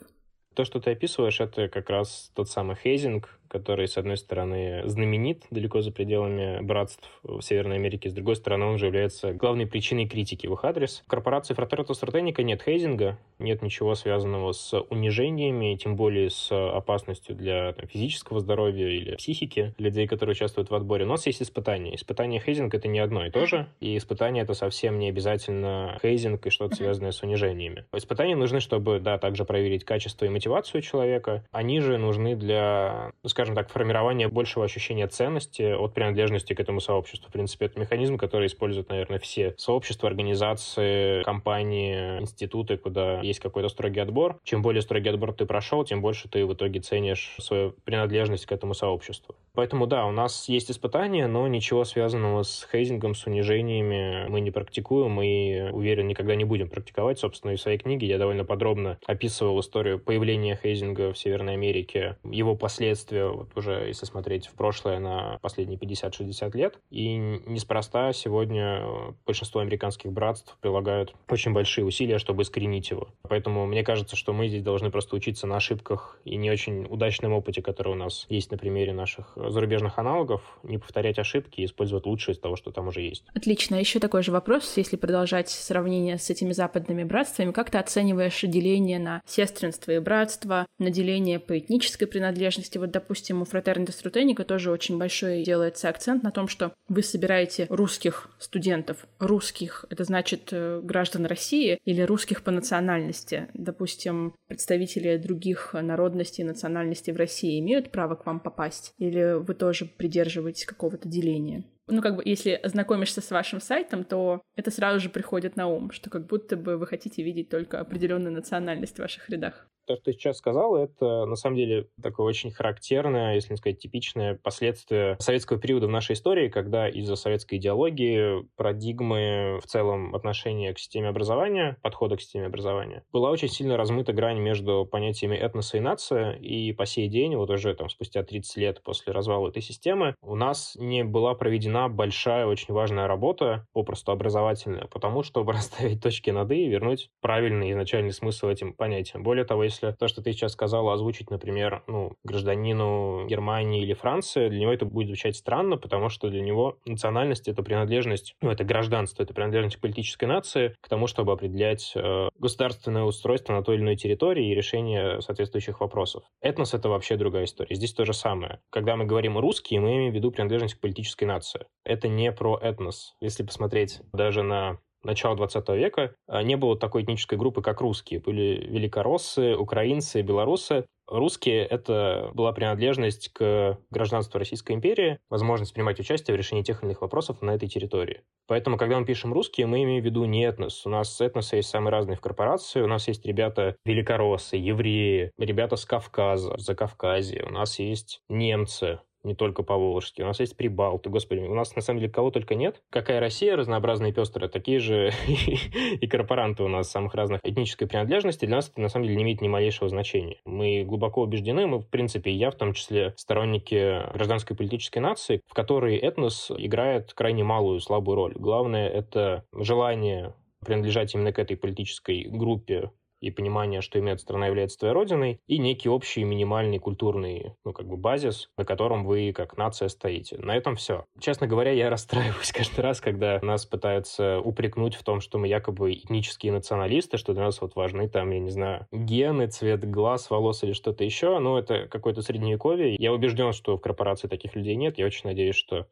[0.54, 5.44] То, что ты описываешь, это как раз тот самый hazing, который, с одной стороны, знаменит
[5.50, 10.08] далеко за пределами братств в Северной Америке, с другой стороны, он же является главной причиной
[10.08, 11.04] критики в их адрес.
[11.06, 16.52] В корпорации Фратерто Стратеника нет hazing а, нет ничего связанного с унижениями, тем более с
[16.52, 21.06] опасностью для там, физического здоровья или психики людей, которые участвуют в отборе.
[21.06, 21.96] У нас есть испытания.
[21.96, 26.46] Испытание, hazing— это не одно и то же, и испытание— это совсем не обязательно hazing
[26.46, 27.86] и что-то связанное с унижениями.
[27.94, 31.44] Испытания нужны, чтобы, да, также проверить качество и мотивацию человека.
[31.52, 36.82] Они же нужны для, ну, скажем так, формирования большего ощущения ценности от принадлежности к этому
[36.82, 37.30] сообществу.
[37.30, 43.70] В принципе, это механизм, который используют, наверное, все сообщества, организации, компании, институты, куда есть какой-то
[43.70, 44.38] строгий отбор.
[44.44, 48.52] Чем более строгий отбор ты прошел, тем больше ты в итоге ценишь свою принадлежность к
[48.52, 49.36] этому сообществу.
[49.54, 54.52] Поэтому, да, у нас есть испытания, но ничего связанного с хейзингом, с унижениями мы не
[54.52, 57.18] практикуем и, уверен, никогда не будем практиковать.
[57.18, 62.18] Собственно, и в своей книге я довольно подробно описывал историю появления хейзинга в Северной Америке,
[62.24, 66.80] его последствия, вот уже если смотреть в прошлое на последние 50-60 лет.
[66.90, 68.84] И неспроста сегодня
[69.26, 73.10] большинство американских братств прилагают очень большие усилия, чтобы искоренить его.
[73.24, 77.34] Поэтому мне кажется, что мы здесь должны просто учиться на ошибках и не очень удачном
[77.34, 82.06] опыте, который у нас есть на примере наших зарубежных аналогов, не повторять ошибки и использовать
[82.06, 83.24] лучшее из того, что там уже есть.
[83.34, 83.76] Отлично.
[83.76, 87.52] Еще такой же вопрос, если продолжать сравнение с этими западными братствами.
[87.52, 92.78] Как ты оцениваешь деление на сестринство и братство, на деление по этнической принадлежности?
[92.78, 97.68] Вот, допустим, у Фратернита Струтеника тоже очень большой делается акцент на том, что вы собираете
[97.70, 99.06] русских студентов.
[99.20, 103.48] Русских— это значит э, граждан России или русских по национальности.
[103.54, 108.94] Допустим, представители других народностей и национальностей в России имеют право к вам попасть?
[108.98, 111.64] Или вы тоже придерживаетесь какого-то деления?
[111.88, 115.92] ну, как бы, если знакомишься с вашим сайтом, то это сразу же приходит на ум,
[115.92, 120.06] что как будто бы вы хотите видеть только определенную национальность в ваших рядах то, что
[120.06, 125.18] ты сейчас сказал, это на самом деле такое очень характерное, если не сказать типичное последствие
[125.20, 131.10] советского периода в нашей истории, когда из-за советской идеологии, парадигмы в целом отношения к системе
[131.10, 136.34] образования, подхода к системе образования, была очень сильно размыта грань между понятиями этноса и нация,
[136.34, 140.36] и по сей день, вот уже там спустя 30 лет после развала этой системы, у
[140.36, 146.52] нас не была проведена большая, очень важная работа, попросту образовательная, потому чтобы расставить точки над
[146.52, 149.24] «и» и вернуть правильный изначальный смысл этим понятиям.
[149.24, 153.94] Более того, если если то, что ты сейчас сказала, озвучить, например, ну, гражданину Германии или
[153.94, 158.50] Франции, для него это будет звучать странно, потому что для него национальность— это принадлежность, ну,
[158.50, 163.64] это гражданство, это принадлежность к политической нации, к тому, чтобы определять э, государственное устройство на
[163.64, 166.24] той или иной территории и решение соответствующих вопросов.
[166.42, 167.76] Этнос— это вообще другая история.
[167.76, 168.60] Здесь то же самое.
[168.70, 171.66] Когда мы говорим «русские», мы имеем в виду принадлежность к политической нации.
[171.84, 173.16] Это не про этнос.
[173.22, 178.20] Если посмотреть даже на начала 20 века а, не было такой этнической группы, как русские.
[178.20, 180.86] Были великороссы, украинцы, белорусы.
[181.08, 186.90] Русские— это была принадлежность к гражданству Российской империи, возможность принимать участие в решении тех или
[186.90, 188.24] иных вопросов на этой территории.
[188.46, 190.86] Поэтому, когда мы пишем «русские», мы имеем в виду не этнос.
[190.86, 192.82] У нас этносы есть самые разные в корпорации.
[192.82, 197.44] У нас есть ребята великороссы, евреи, ребята с Кавказа, за Кавказе.
[197.48, 200.22] У нас есть немцы, не только по-волжски.
[200.22, 202.82] У нас есть прибалты, господи, у нас на самом деле кого только нет.
[202.90, 208.46] Какая Россия разнообразная и такие же и корпоранты у нас самых разных этнической принадлежности.
[208.46, 210.38] Для нас это на самом деле не имеет ни малейшего значения.
[210.46, 215.54] Мы глубоко убеждены, мы в принципе, я в том числе, сторонники гражданской политической нации, в
[215.54, 218.34] которой этнос играет крайне малую, слабую роль.
[218.36, 220.34] Главное— это желание
[220.66, 225.58] принадлежать именно к этой политической группе и понимание, что имеет страна является твоей родиной, и
[225.58, 230.38] некий общий минимальный культурный, ну, как бы базис, на котором вы как нация стоите.
[230.38, 231.06] На этом все.
[231.20, 235.94] Честно говоря, я расстраиваюсь каждый раз, когда нас пытаются упрекнуть в том, что мы якобы
[235.94, 240.64] этнические националисты, что для нас вот важны там, я не знаю, гены, цвет глаз, волос
[240.64, 241.40] или что-то еще.
[241.40, 242.96] Ну, это какое-то средневековье.
[242.96, 244.98] Я убежден, что в корпорации таких людей нет.
[244.98, 245.88] Я очень надеюсь, что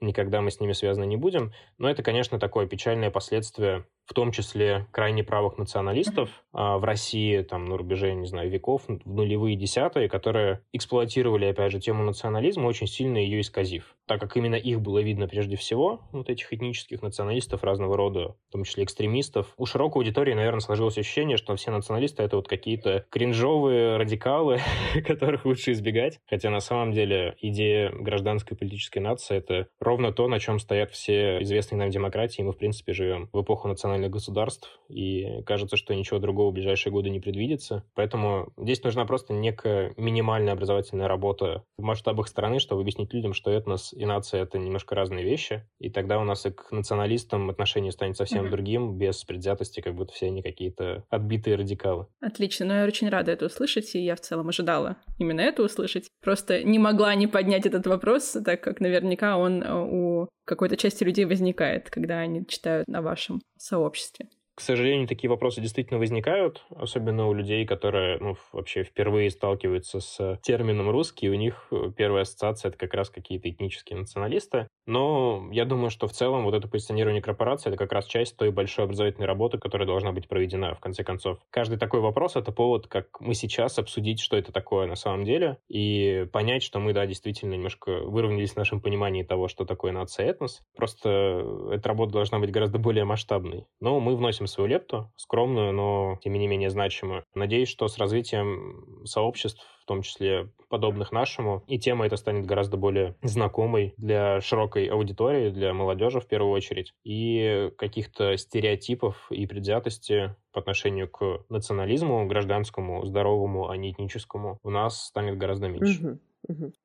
[0.00, 1.52] никогда мы с ними связаны не будем.
[1.78, 7.42] Но это, конечно, такое печальное последствие в том числе крайне правых националистов а, в России,
[7.42, 12.66] там, на рубеже, не знаю, веков, в нулевые десятые, которые эксплуатировали, опять же, тему национализма,
[12.66, 13.94] очень сильно ее исказив.
[14.06, 18.52] Так как именно их было видно прежде всего, вот этих этнических националистов разного рода, в
[18.52, 23.06] том числе экстремистов, у широкой аудитории, наверное, сложилось ощущение, что все националисты— это вот какие-то
[23.10, 24.58] кринжовые радикалы,
[25.06, 26.18] которых лучше избегать.
[26.28, 31.40] Хотя на самом деле идея гражданской политической нации— это ровно то, на чем стоят все
[31.42, 35.76] известные нам демократии, и мы, в принципе, живем в эпоху национализма национальных государств, и кажется,
[35.76, 37.84] что ничего другого в ближайшие годы не предвидится.
[37.94, 43.50] Поэтому здесь нужна просто некая минимальная образовательная работа в масштабах страны, чтобы объяснить людям, что
[43.50, 47.92] этнос и нация— это немножко разные вещи, и тогда у нас и к националистам отношение
[47.92, 48.50] станет совсем mm-hmm.
[48.50, 52.06] другим, без предвзятости, как будто все они какие-то отбитые радикалы.
[52.20, 56.08] Отлично, но я очень рада это услышать, и я в целом ожидала именно это услышать.
[56.22, 61.04] Просто не могла не поднять этот вопрос, так как наверняка он э, у какой-то части
[61.04, 64.28] людей возникает, когда они читают на вашем сообществе обществе.
[64.60, 70.38] К сожалению, такие вопросы действительно возникают, особенно у людей, которые ну, вообще впервые сталкиваются с
[70.42, 74.68] термином «русский», у них э, первая ассоциация— это как раз какие-то этнические националисты.
[74.84, 78.50] Но я думаю, что в целом вот это позиционирование корпорации— это как раз часть той
[78.50, 81.38] большой образовательной работы, которая должна быть проведена, в конце концов.
[81.48, 85.56] Каждый такой вопрос— это повод, как мы сейчас, обсудить, что это такое на самом деле,
[85.70, 90.26] и понять, что мы, да, действительно немножко выровнялись в нашем понимании того, что такое нация
[90.26, 90.60] этнос.
[90.76, 93.64] Просто эта работа должна быть гораздо более масштабной.
[93.80, 97.24] Но мы вносим свою лепту, скромную, но тем не менее значимую.
[97.34, 102.76] Надеюсь, что с развитием сообществ, в том числе подобных нашему, и тема эта станет гораздо
[102.76, 110.34] более знакомой для широкой аудитории, для молодежи в первую очередь, и каких-то стереотипов и предвзятости
[110.52, 116.18] по отношению к национализму, гражданскому, здоровому, а не этническому, у нас станет гораздо меньше.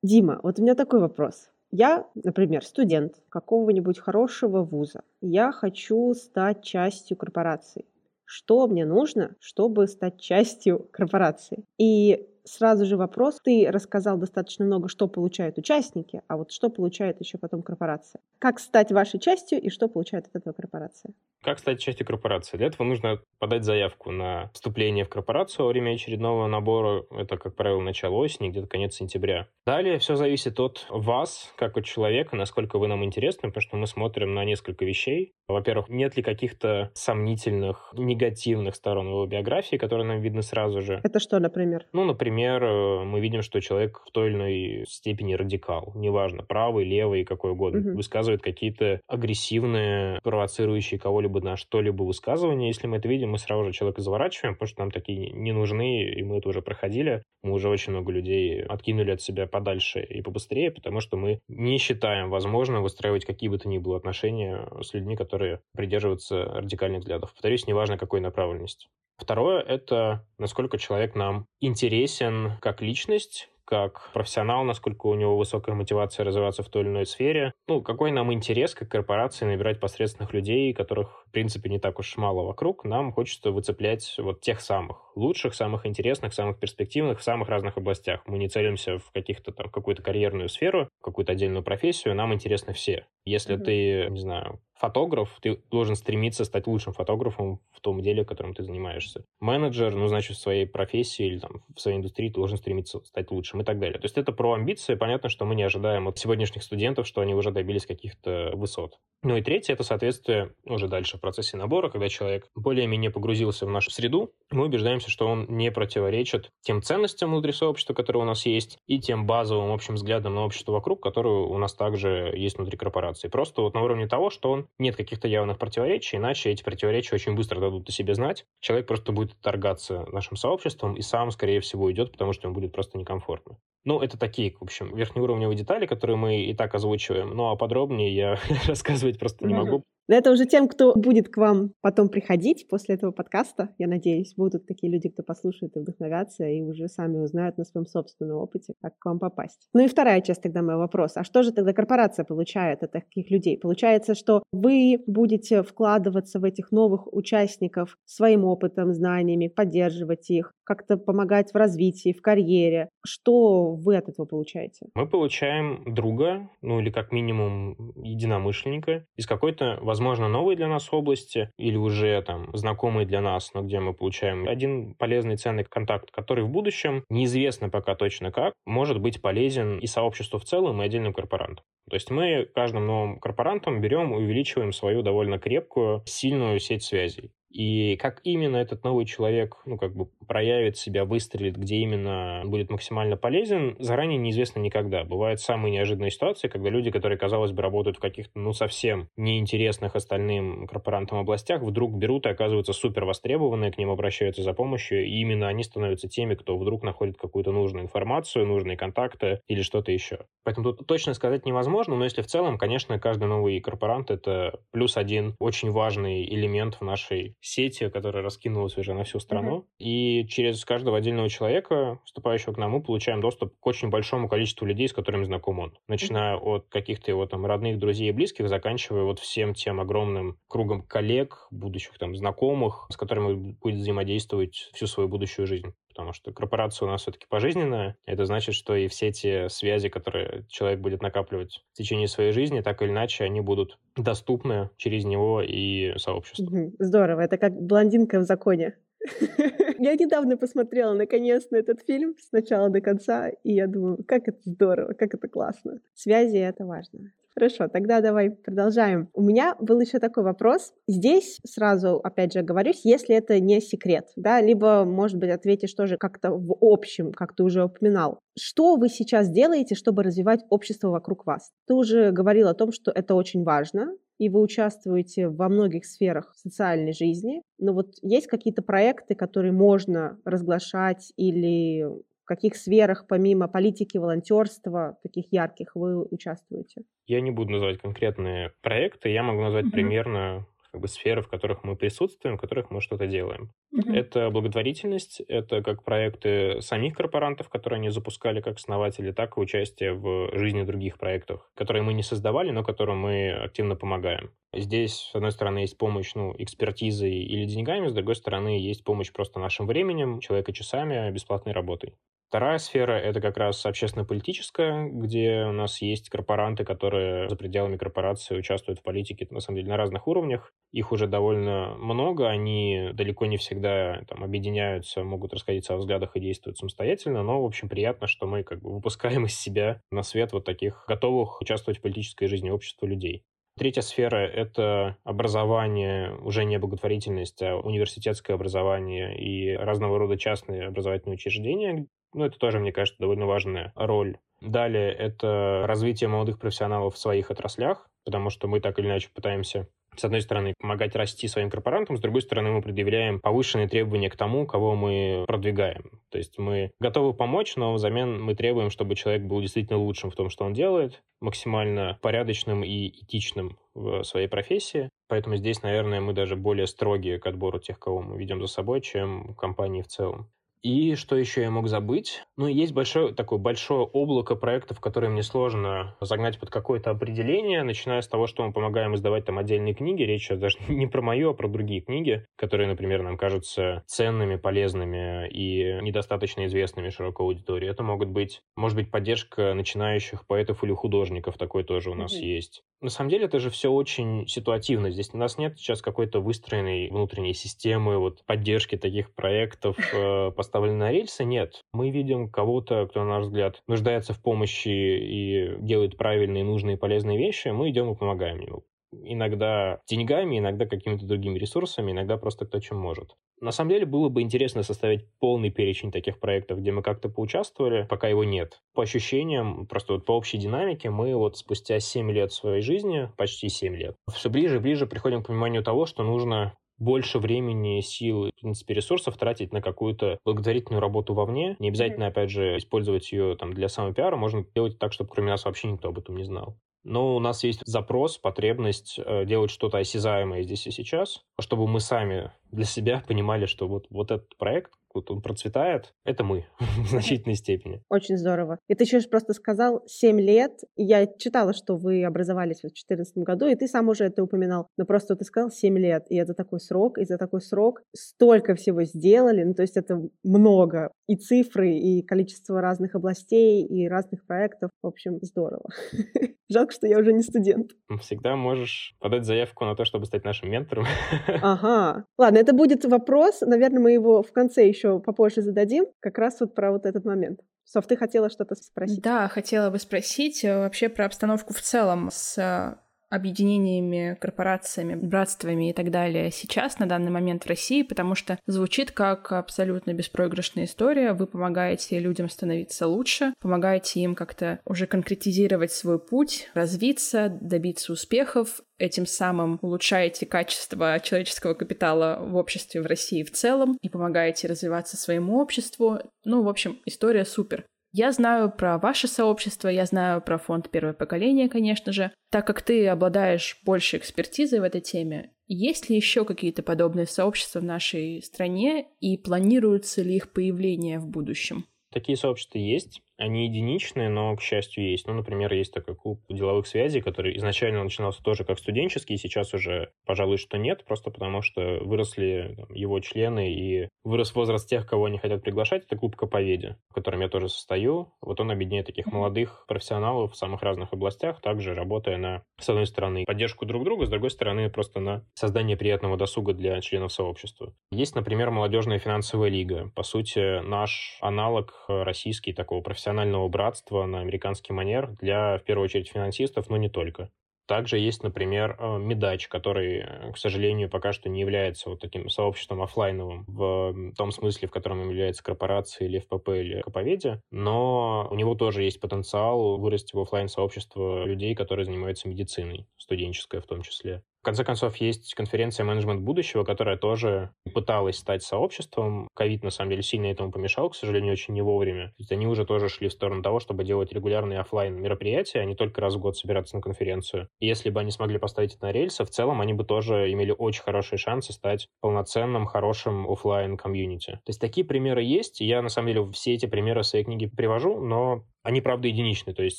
[0.02, 1.48] Дима, вот у меня такой вопрос.
[1.78, 5.02] Я, например, студент какого-нибудь хорошего вуза.
[5.20, 7.84] Я хочу стать частью корпорации.
[8.24, 11.64] Что мне нужно, чтобы стать частью корпорации?
[11.78, 13.40] И сразу же вопрос.
[13.42, 18.20] Ты рассказал достаточно много, что получают участники, а вот что получает еще потом корпорация.
[18.38, 21.12] Как стать вашей частью и что получает от этого корпорация?
[21.42, 22.56] Как стать частью корпорации?
[22.56, 27.04] Для этого нужно подать заявку на вступление в корпорацию во время очередного набора.
[27.10, 29.46] Это, как правило, начало осени, где-то конец сентября.
[29.66, 33.86] Далее все зависит от вас, как от человека, насколько вы нам интересны, потому что мы
[33.86, 35.32] смотрим на несколько вещей.
[35.48, 41.00] Во-первых, нет ли каких-то сомнительных, негативных сторон его биографии, которые нам видны сразу же.
[41.04, 41.86] Это что, например?
[41.92, 45.92] Ну, например, э, мы видим, что человек в той или иной степени радикал.
[45.94, 47.80] Неважно, правый, левый, какой угодно.
[47.80, 47.96] Угу.
[47.96, 52.68] Высказывает какие-то агрессивные, провоцирующие кого-либо на что-либо высказывание.
[52.68, 56.04] Если мы это видим, мы сразу же человека заворачиваем, потому что нам такие не нужны,
[56.04, 57.22] и мы это уже проходили.
[57.42, 61.78] Мы уже очень много людей откинули от себя подальше и побыстрее, потому что мы не
[61.78, 67.32] считаем возможным выстраивать какие бы то ни было отношения с людьми, которые придерживаются радикальных взглядов.
[67.32, 68.88] Повторюсь, неважно какой направленности.
[69.18, 72.25] Второе— это насколько человек нам интересен
[72.60, 77.52] как личность, как профессионал, насколько у него высокая мотивация развиваться в той или иной сфере.
[77.66, 82.16] Ну, какой нам интерес как корпорации набирать посредственных людей, которых, в принципе, не так уж
[82.16, 82.84] мало вокруг.
[82.84, 88.22] Нам хочется выцеплять вот тех самых лучших, самых интересных, самых перспективных в самых разных областях.
[88.26, 93.06] Мы не целимся в каких-то там какую-то карьерную сферу, какую-то отдельную профессию, нам интересны все.
[93.24, 93.64] Если mm-hmm.
[93.64, 98.62] ты, не знаю, фотограф, ты должен стремиться стать лучшим фотографом в том деле, которым ты
[98.62, 99.24] занимаешься.
[99.40, 103.30] Менеджер, ну, значит, в своей профессии или там в своей индустрии ты должен стремиться стать
[103.30, 103.98] лучшим и так далее.
[103.98, 104.94] То есть это про амбиции.
[104.94, 108.98] Понятно, что мы не ожидаем от сегодняшних студентов, что они уже добились каких-то высот.
[109.22, 113.70] Ну и третье— это соответствие уже дальше в процессе набора, когда человек более-менее погрузился в
[113.70, 118.46] нашу среду, мы убеждаемся, что он не противоречит тем ценностям внутри сообщества, которые у нас
[118.46, 122.76] есть, и тем базовым общим взглядам на общество вокруг, которые у нас также есть внутри
[122.76, 123.28] корпорации.
[123.28, 127.34] Просто вот на уровне того, что он нет каких-то явных противоречий, иначе эти противоречия очень
[127.34, 128.46] быстро дадут о себе знать.
[128.60, 132.72] Человек просто будет торгаться нашим сообществом и сам, скорее всего, уйдет, потому что ему будет
[132.72, 133.58] просто некомфортно.
[133.86, 137.30] Ну, это такие, в общем, верхнеуровневые детали, которые мы и так озвучиваем.
[137.30, 139.82] Ну, а подробнее я рассказывать просто не могу.
[140.08, 144.34] Но это уже тем, кто будет к вам потом приходить после этого подкаста, я надеюсь,
[144.36, 148.74] будут такие люди, кто послушает и вдохновятся, и уже сами узнают на своем собственном опыте,
[148.80, 149.68] как к вам попасть.
[149.74, 151.20] Ну и вторая часть тогда моего вопроса.
[151.20, 153.58] А что же тогда корпорация получает от таких людей?
[153.58, 160.96] Получается, что вы будете вкладываться в этих новых участников своим опытом, знаниями, поддерживать их, как-то
[160.96, 162.90] помогать в развитии, в карьере.
[163.04, 164.86] Что вы от этого получаете?
[164.94, 171.50] Мы получаем друга, ну или как минимум единомышленника из какой-то, возможно, новой для нас области
[171.58, 176.44] или уже там знакомый для нас, но где мы получаем один полезный ценный контакт, который
[176.44, 181.12] в будущем, неизвестно пока точно как, может быть полезен и сообществу в целом, и отдельным
[181.12, 181.64] корпорантам.
[181.88, 187.30] То есть мы каждым новым корпорантом берем и увеличиваем свою довольно крепкую, сильную сеть связей.
[187.56, 192.68] И как именно этот новый человек, ну, как бы проявит себя, выстрелит, где именно будет
[192.68, 195.04] максимально полезен, заранее неизвестно никогда.
[195.04, 199.96] Бывают самые неожиданные ситуации, когда люди, которые, казалось бы, работают в каких-то, ну, совсем неинтересных
[199.96, 205.20] остальным корпорантам областях, вдруг берут и оказываются супер востребованные, к ним обращаются за помощью, и
[205.20, 210.26] именно они становятся теми, кто вдруг находит какую-то нужную информацию, нужные контакты или что-то еще.
[210.44, 214.98] Поэтому тут точно сказать невозможно, но если в целом, конечно, каждый новый корпорант— это плюс
[214.98, 219.58] один очень важный элемент в нашей сети, которая раскинулась уже на всю страну.
[219.58, 219.64] Uh-huh.
[219.78, 224.66] И через каждого отдельного человека, вступающего к нам, мы получаем доступ к очень большому количеству
[224.66, 225.78] людей, с которыми знаком он.
[225.88, 226.56] Начиная uh-huh.
[226.56, 231.46] от каких-то его там родных, друзей и близких, заканчивая вот всем тем огромным кругом коллег,
[231.50, 236.90] будущих там знакомых, с которыми будет взаимодействовать всю свою будущую жизнь потому что корпорация у
[236.90, 237.96] нас все-таки пожизненная.
[238.04, 242.60] Это значит, что и все те связи, которые человек будет накапливать в течение своей жизни,
[242.60, 246.46] так или иначе, они будут доступны через него и сообщество.
[246.78, 247.22] Здорово.
[247.22, 248.76] Это как блондинка в законе.
[249.78, 254.26] Я недавно посмотрела наконец на этот фильм с начала до конца, и я думаю, как
[254.26, 255.80] это здорово, как это классно.
[255.94, 257.12] Связи— это важно.
[257.38, 259.10] Хорошо, тогда давай продолжаем.
[259.12, 260.72] У меня был еще такой вопрос.
[260.88, 265.98] Здесь сразу, опять же, говорюсь, если это не секрет, да, либо, может быть, ответишь тоже
[265.98, 268.20] как-то в общем, как ты уже упоминал.
[268.38, 271.50] Что вы сейчас делаете, чтобы развивать общество вокруг вас?
[271.66, 276.32] Ты уже говорил о том, что это очень важно, и вы участвуете во многих сферах
[276.36, 277.42] социальной жизни.
[277.58, 281.86] Но вот есть какие-то проекты, которые можно разглашать или
[282.26, 286.82] каких сферах, помимо политики, волонтерства, таких ярких, вы участвуете?
[287.06, 289.70] Я не буду называть конкретные проекты, я могу назвать mm-hmm.
[289.70, 293.50] примерно как бы сферы, в которых мы присутствуем, в которых мы что-то делаем.
[293.74, 293.94] Mm-hmm.
[293.94, 299.94] Это благотворительность, это как проекты самих корпорантов, которые они запускали как основатели, так и участие
[299.94, 304.32] в жизни других проектов, которые мы не создавали, но которым мы активно помогаем.
[304.52, 309.10] Здесь, с одной стороны, есть помощь ну, экспертизой или деньгами, с другой стороны, есть помощь
[309.10, 311.94] просто нашим временем, человека часами, бесплатной работой.
[312.28, 318.36] Вторая сфера— это как раз общественно-политическая, где у нас есть корпоранты, которые за пределами корпорации
[318.36, 320.52] участвуют в политике, на самом деле, на разных уровнях.
[320.72, 326.20] Их уже довольно много, они далеко не всегда там, объединяются, могут расходиться во взглядах и
[326.20, 330.32] действуют самостоятельно, но, в общем, приятно, что мы как бы выпускаем из себя на свет
[330.32, 333.22] вот таких готовых участвовать в политической жизни общества людей.
[333.58, 341.14] Третья сфера— это образование, уже не благотворительность, а университетское образование и разного рода частные образовательные
[341.14, 344.18] учреждения, ну, это тоже, мне кажется, довольно важная роль.
[344.40, 349.68] Далее это развитие молодых профессионалов в своих отраслях, потому что мы так или иначе пытаемся
[349.98, 354.16] с одной стороны, помогать расти своим корпорантам, с другой стороны, мы предъявляем повышенные требования к
[354.16, 356.00] тому, кого мы продвигаем.
[356.10, 360.14] То есть мы готовы помочь, но взамен мы требуем, чтобы человек был действительно лучшим в
[360.14, 364.90] том, что он делает, максимально порядочным и этичным в своей профессии.
[365.08, 368.80] Поэтому здесь, наверное, мы даже более строгие к отбору тех, кого мы ведем за собой,
[368.80, 370.30] чем компании в целом.
[370.66, 372.24] И что еще я мог забыть?
[372.36, 378.00] Ну, есть большое, такое большое облако проектов, которые мне сложно загнать под какое-то определение, начиная
[378.00, 380.02] с того, что мы помогаем издавать там отдельные книги.
[380.02, 385.28] Речь даже не про мою, а про другие книги, которые, например, нам кажутся ценными, полезными
[385.28, 387.70] и недостаточно известными широкой аудитории.
[387.70, 392.26] Это могут быть, может быть, поддержка начинающих поэтов или художников, такой тоже у нас mm-hmm.
[392.26, 392.64] есть.
[392.80, 394.90] На самом деле это же все очень ситуативно.
[394.90, 400.78] Здесь у нас нет сейчас какой-то выстроенной внутренней системы вот поддержки таких проектов, э, поставлены
[400.78, 401.24] на рельсы.
[401.24, 401.60] Нет.
[401.72, 407.18] Мы видим кого-то, кто, на наш взгляд, нуждается в помощи и делает правильные, нужные, полезные
[407.18, 412.60] вещи, мы идем и помогаем ему иногда деньгами, иногда какими-то другими ресурсами, иногда просто кто
[412.60, 413.14] чем может.
[413.40, 417.86] На самом деле было бы интересно составить полный перечень таких проектов, где мы как-то поучаствовали,
[417.90, 418.62] пока его нет.
[418.74, 423.48] По ощущениям, просто вот по общей динамике, мы вот спустя 7 лет своей жизни, почти
[423.50, 428.30] 7 лет, все ближе и ближе приходим к пониманию того, что нужно больше времени, сил,
[428.36, 431.56] в принципе, ресурсов тратить на какую-то благотворительную работу вовне.
[431.58, 434.16] Не обязательно, опять же, использовать ее там для самопиара.
[434.16, 436.56] Можно делать так, чтобы кроме нас вообще никто об этом не знал.
[436.84, 441.80] Но у нас есть запрос, потребность э, делать что-то осязаемое здесь и сейчас, чтобы мы
[441.80, 446.88] сами для себя понимали, что вот, вот этот проект, вот он процветает, это мы в
[446.88, 447.82] значительной степени.
[447.88, 448.58] Очень здорово.
[448.68, 450.52] И ты еще просто сказал 7 лет.
[450.76, 454.68] Я читала, что вы образовались в 2014 году, и ты сам уже это упоминал.
[454.76, 458.54] Но просто ты сказал 7 лет, и это такой срок, и за такой срок столько
[458.54, 459.44] всего сделали.
[459.44, 460.90] Ну, то есть это много.
[461.06, 464.70] И цифры, и количество разных областей, и разных проектов.
[464.82, 465.68] В общем, здорово.
[466.48, 467.72] Жалко, что я уже не студент.
[468.00, 470.86] Всегда можешь подать заявку на то, чтобы стать нашим ментором.
[471.42, 472.04] Ага.
[472.18, 473.40] Ладно, это будет вопрос.
[473.40, 475.86] Наверное, мы его в конце еще попозже зададим.
[476.00, 477.40] Как раз вот про вот этот момент.
[477.64, 479.02] Соф, ты хотела что-то спросить?
[479.02, 482.78] Да, хотела бы спросить э, вообще про обстановку в целом с
[483.10, 488.90] объединениями, корпорациями, братствами и так далее сейчас, на данный момент в России, потому что звучит
[488.90, 491.12] как абсолютно беспроигрышная история.
[491.12, 498.60] Вы помогаете людям становиться лучше, помогаете им как-то уже конкретизировать свой путь, развиться, добиться успехов,
[498.78, 504.96] этим самым улучшаете качество человеческого капитала в обществе в России в целом и помогаете развиваться
[504.96, 505.98] своему обществу.
[506.24, 507.64] Ну, в общем, история супер.
[507.98, 512.12] Я знаю про ваше сообщество, я знаю про фонд первое поколение, конечно же.
[512.30, 517.60] Так как ты обладаешь большей экспертизой в этой теме, есть ли еще какие-то подобные сообщества
[517.60, 521.64] в нашей стране и планируется ли их появление в будущем?
[521.90, 523.00] Такие сообщества есть.
[523.18, 525.06] Они единичные, но, к счастью, есть.
[525.06, 529.90] Ну, например, есть такой клуб деловых связей, который изначально начинался тоже как студенческий, сейчас уже,
[530.04, 535.06] пожалуй, что нет, просто потому что выросли там, его члены и вырос возраст тех, кого
[535.06, 535.84] они хотят приглашать.
[535.84, 538.12] Это клуб Каповеди, в котором я тоже состою.
[538.20, 542.86] Вот он объединяет таких молодых профессионалов в самых разных областях, также работая на, с одной
[542.86, 547.74] стороны, поддержку друг друга, с другой стороны, просто на создание приятного досуга для членов сообщества.
[547.90, 549.90] Есть, например, молодежная финансовая лига.
[549.94, 555.84] По сути, наш аналог российский такого профессионального профессионального братства на американский манер для, в первую
[555.84, 557.30] очередь, финансистов, но не только.
[557.68, 562.28] Также есть, например, э, Медач, который, э, к сожалению, пока что не является вот таким
[562.28, 568.34] сообществом офлайновым в том смысле, в котором является корпорация или ФПП или Коповеде, но у
[568.34, 573.82] него тоже есть потенциал вырасти в офлайн сообщество людей, которые занимаются медициной, студенческое в том
[573.82, 579.26] числе конце концов, есть конференция «Менеджмент будущего», которая тоже пыталась стать сообществом.
[579.34, 582.10] Ковид, на самом деле, сильно этому помешал, к сожалению, очень не вовремя.
[582.10, 585.64] То есть они уже тоже шли в сторону того, чтобы делать регулярные офлайн мероприятия, а
[585.64, 587.48] не только раз в год собираться на конференцию.
[587.58, 590.54] И если бы они смогли поставить это на рельсы, в целом они бы тоже имели
[590.56, 594.34] очень хорошие шансы стать полноценным, хорошим офлайн комьюнити.
[594.44, 597.48] То есть такие примеры есть, я, на самом деле, все эти примеры в своей книге
[597.48, 599.54] привожу, но они, правда, единичны.
[599.54, 599.78] То есть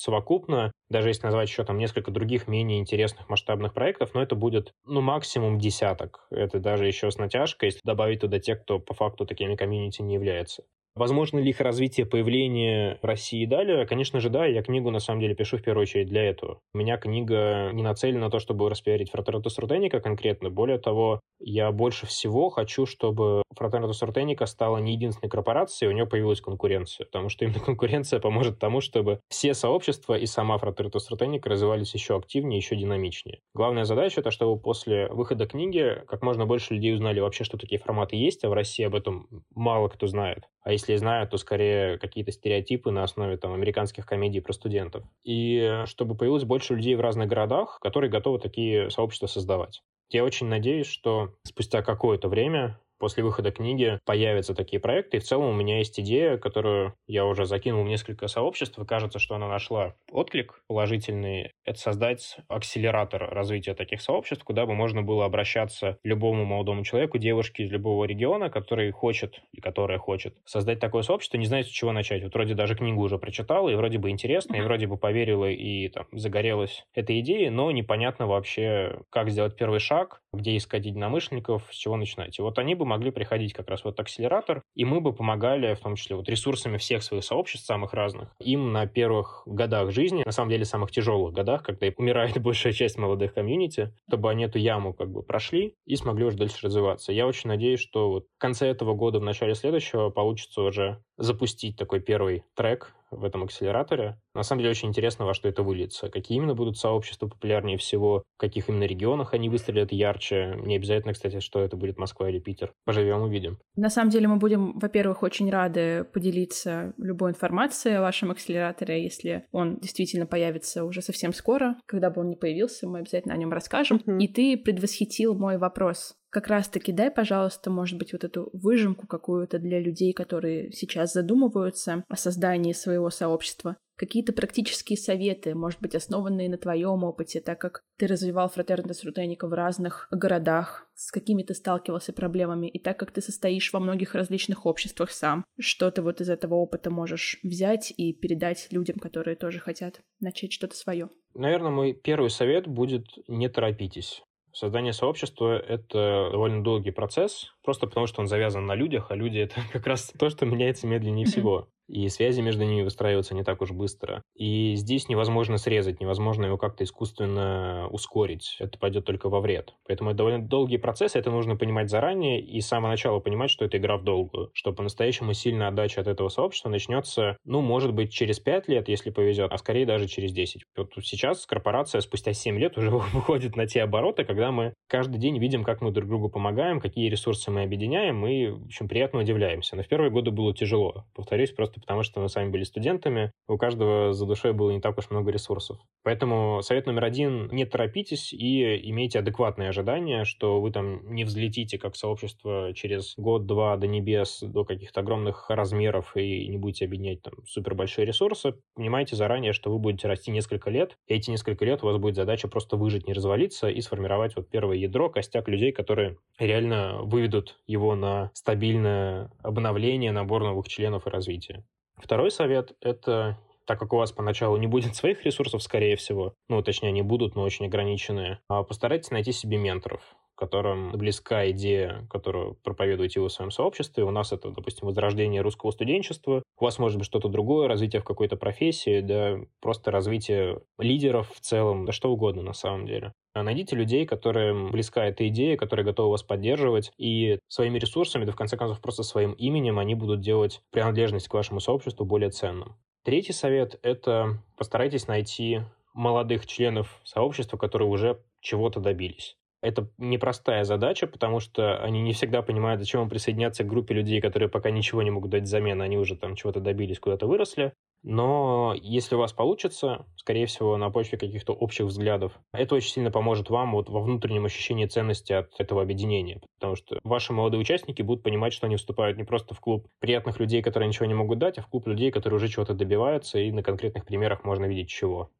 [0.00, 4.72] совокупно, даже если назвать еще там несколько других менее интересных масштабных проектов, но это будет,
[4.84, 6.26] ну, максимум десяток.
[6.30, 10.14] Это даже еще с натяжкой, если добавить туда тех, кто по факту такими комьюнити не
[10.14, 10.64] является.
[10.98, 13.86] Возможно ли их развитие, появление России далее?
[13.86, 14.46] Конечно же, да.
[14.46, 16.58] Я книгу, на самом деле, пишу в первую очередь для этого.
[16.74, 20.50] У меня книга не нацелена на то, чтобы распиарить Фратернатус Рутеника конкретно.
[20.50, 26.06] Более того, я больше всего хочу, чтобы Фратернатус Рутеника стала не единственной корпорацией, у нее
[26.06, 27.04] появилась конкуренция.
[27.04, 32.16] Потому что именно конкуренция поможет тому, чтобы все сообщества и сама Фратернатус Рутеника развивались еще
[32.16, 33.38] активнее, еще динамичнее.
[33.54, 37.80] Главная задача— это чтобы после выхода книги как можно больше людей узнали вообще, что такие
[37.80, 40.48] форматы есть, а в России об этом мало кто знает.
[40.62, 45.04] А если знаю, то скорее какие-то стереотипы на основе там, американских комедий про студентов.
[45.24, 49.82] И чтобы появилось больше людей в разных городах, которые готовы такие сообщества создавать.
[50.10, 55.16] Я очень надеюсь, что спустя какое-то время после выхода книги появятся такие проекты.
[55.16, 58.84] И в целом у меня есть идея, которую я уже закинул в несколько сообществ, и
[58.84, 61.52] кажется, что она нашла отклик положительный.
[61.64, 67.64] Это создать акселератор развития таких сообществ, куда бы можно было обращаться любому молодому человеку, девушке
[67.64, 71.92] из любого региона, который хочет, и которая хочет создать такое сообщество, не знает, с чего
[71.92, 72.22] начать.
[72.22, 75.88] Вот вроде даже книгу уже прочитала, и вроде бы интересно, и вроде бы поверила и
[75.88, 81.76] там загорелась этой идеей, но непонятно вообще, как сделать первый шаг, где искать единомышленников, с
[81.76, 82.38] чего начинать.
[82.38, 85.74] И вот они бы могли приходить как раз в этот акселератор, и мы бы помогали,
[85.74, 90.22] в том числе вот ресурсами всех своих сообществ, самых разных, им на первых годах жизни,
[90.24, 94.58] на самом деле самых тяжелых годах, когда умирает большая часть молодых комьюнити, чтобы они эту
[94.58, 97.12] яму как бы прошли и смогли уже дальше развиваться.
[97.12, 101.76] Я очень надеюсь, что вот в конце этого года, в начале следующего получится уже запустить
[101.76, 104.18] такой первый трек в этом акселераторе.
[104.34, 106.10] На самом деле очень интересно, во что это выльется.
[106.10, 110.56] Какие именно будут сообщества популярнее всего, в каких именно регионах они выстрелят ярче.
[110.64, 112.72] Не обязательно, кстати, что это будет Москва или Питер.
[112.84, 113.58] Поживем, увидим.
[113.76, 119.46] На самом деле мы будем, во-первых, очень рады поделиться любой информацией о вашем акселераторе, если
[119.52, 121.76] он действительно появится уже совсем скоро.
[121.86, 123.98] Когда бы он не появился, мы обязательно о нем расскажем.
[123.98, 124.18] Mm-hmm.
[124.18, 129.58] И ты предвосхитил мой вопрос как раз-таки дай, пожалуйста, может быть, вот эту выжимку какую-то
[129.58, 133.76] для людей, которые сейчас задумываются о создании своего сообщества.
[133.96, 139.48] Какие-то практические советы, может быть, основанные на твоем опыте, так как ты развивал фратернитас рутеника
[139.48, 144.14] в разных городах, с какими ты сталкивался проблемами, и так как ты состоишь во многих
[144.14, 149.34] различных обществах сам, что ты вот из этого опыта можешь взять и передать людям, которые
[149.34, 151.08] тоже хотят начать что-то свое?
[151.34, 154.22] Наверное, мой первый совет будет не торопитесь.
[154.58, 159.38] Создание сообщества— это довольно долгий процесс, просто потому что он завязан на людях, а люди—
[159.38, 161.68] это как раз то, что меняется медленнее всего.
[161.88, 164.22] И связи между ними выстраиваются не так уж быстро.
[164.34, 168.56] И здесь невозможно срезать, невозможно его как-то искусственно ускорить.
[168.60, 169.74] Это пойдет только во вред.
[169.86, 173.64] Поэтому это довольно долгий процесс, это нужно понимать заранее и с самого начала понимать, что
[173.64, 178.12] это игра в долгую, что по-настоящему сильная отдача от этого сообщества начнется, ну, может быть,
[178.12, 180.62] через 5 лет, если повезет, а скорее даже через 10.
[180.76, 185.38] Вот сейчас корпорация спустя 7 лет уже выходит на те обороты, когда мы каждый день
[185.38, 189.76] видим, как мы друг другу помогаем, какие ресурсы мы объединяем, и, в общем, приятно удивляемся.
[189.76, 191.06] Но в первые годы было тяжело.
[191.14, 194.98] Повторюсь, просто потому что мы сами были студентами, у каждого за душой было не так
[194.98, 195.78] уж много ресурсов.
[196.02, 201.78] Поэтому совет номер один— не торопитесь и имейте адекватные ожидания, что вы там не взлетите
[201.78, 207.34] как сообщество через год-два до небес, до каких-то огромных размеров и не будете объединять там
[207.46, 208.54] супер большие ресурсы.
[208.74, 212.16] Понимайте заранее, что вы будете расти несколько лет, и эти несколько лет у вас будет
[212.16, 217.58] задача просто выжить, не развалиться и сформировать вот первое ядро, костяк людей, которые реально выведут
[217.66, 221.64] его на стабильное обновление, набор новых членов и развитие.
[221.98, 223.38] Второй совет— это
[223.68, 227.36] так как у вас поначалу не будет своих ресурсов, скорее всего, ну, точнее, они будут,
[227.36, 230.00] но очень ограниченные, а постарайтесь найти себе менторов,
[230.38, 234.04] которым близка идея, которую проповедуете вы в своем сообществе.
[234.04, 236.44] У нас это, допустим, возрождение русского студенчества.
[236.56, 241.40] У вас может быть что-то другое, развитие в какой-то профессии, да, просто развитие лидеров в
[241.40, 243.12] целом, да что угодно на самом деле.
[243.34, 248.30] А найдите людей, которым близка эта идея, которые готовы вас поддерживать, и своими ресурсами, да
[248.30, 252.76] в конце концов просто своим именем они будут делать принадлежность к вашему сообществу более ценным.
[253.02, 255.62] Третий совет— это постарайтесь найти
[255.94, 259.36] молодых членов сообщества, которые уже чего-то добились.
[259.60, 264.20] Это непростая задача, потому что они не всегда понимают, зачем им присоединяться к группе людей,
[264.20, 267.72] которые пока ничего не могут дать взамен, они уже там чего-то добились, куда-то выросли.
[268.04, 273.10] Но если у вас получится, скорее всего, на почве каких-то общих взглядов, это очень сильно
[273.10, 276.40] поможет вам вот во внутреннем ощущении ценности от этого объединения.
[276.60, 280.38] Потому что ваши молодые участники будут понимать, что они вступают не просто в клуб приятных
[280.38, 283.50] людей, которые ничего не могут дать, а в клуб людей, которые уже чего-то добиваются, и
[283.50, 285.30] на конкретных примерах можно видеть чего.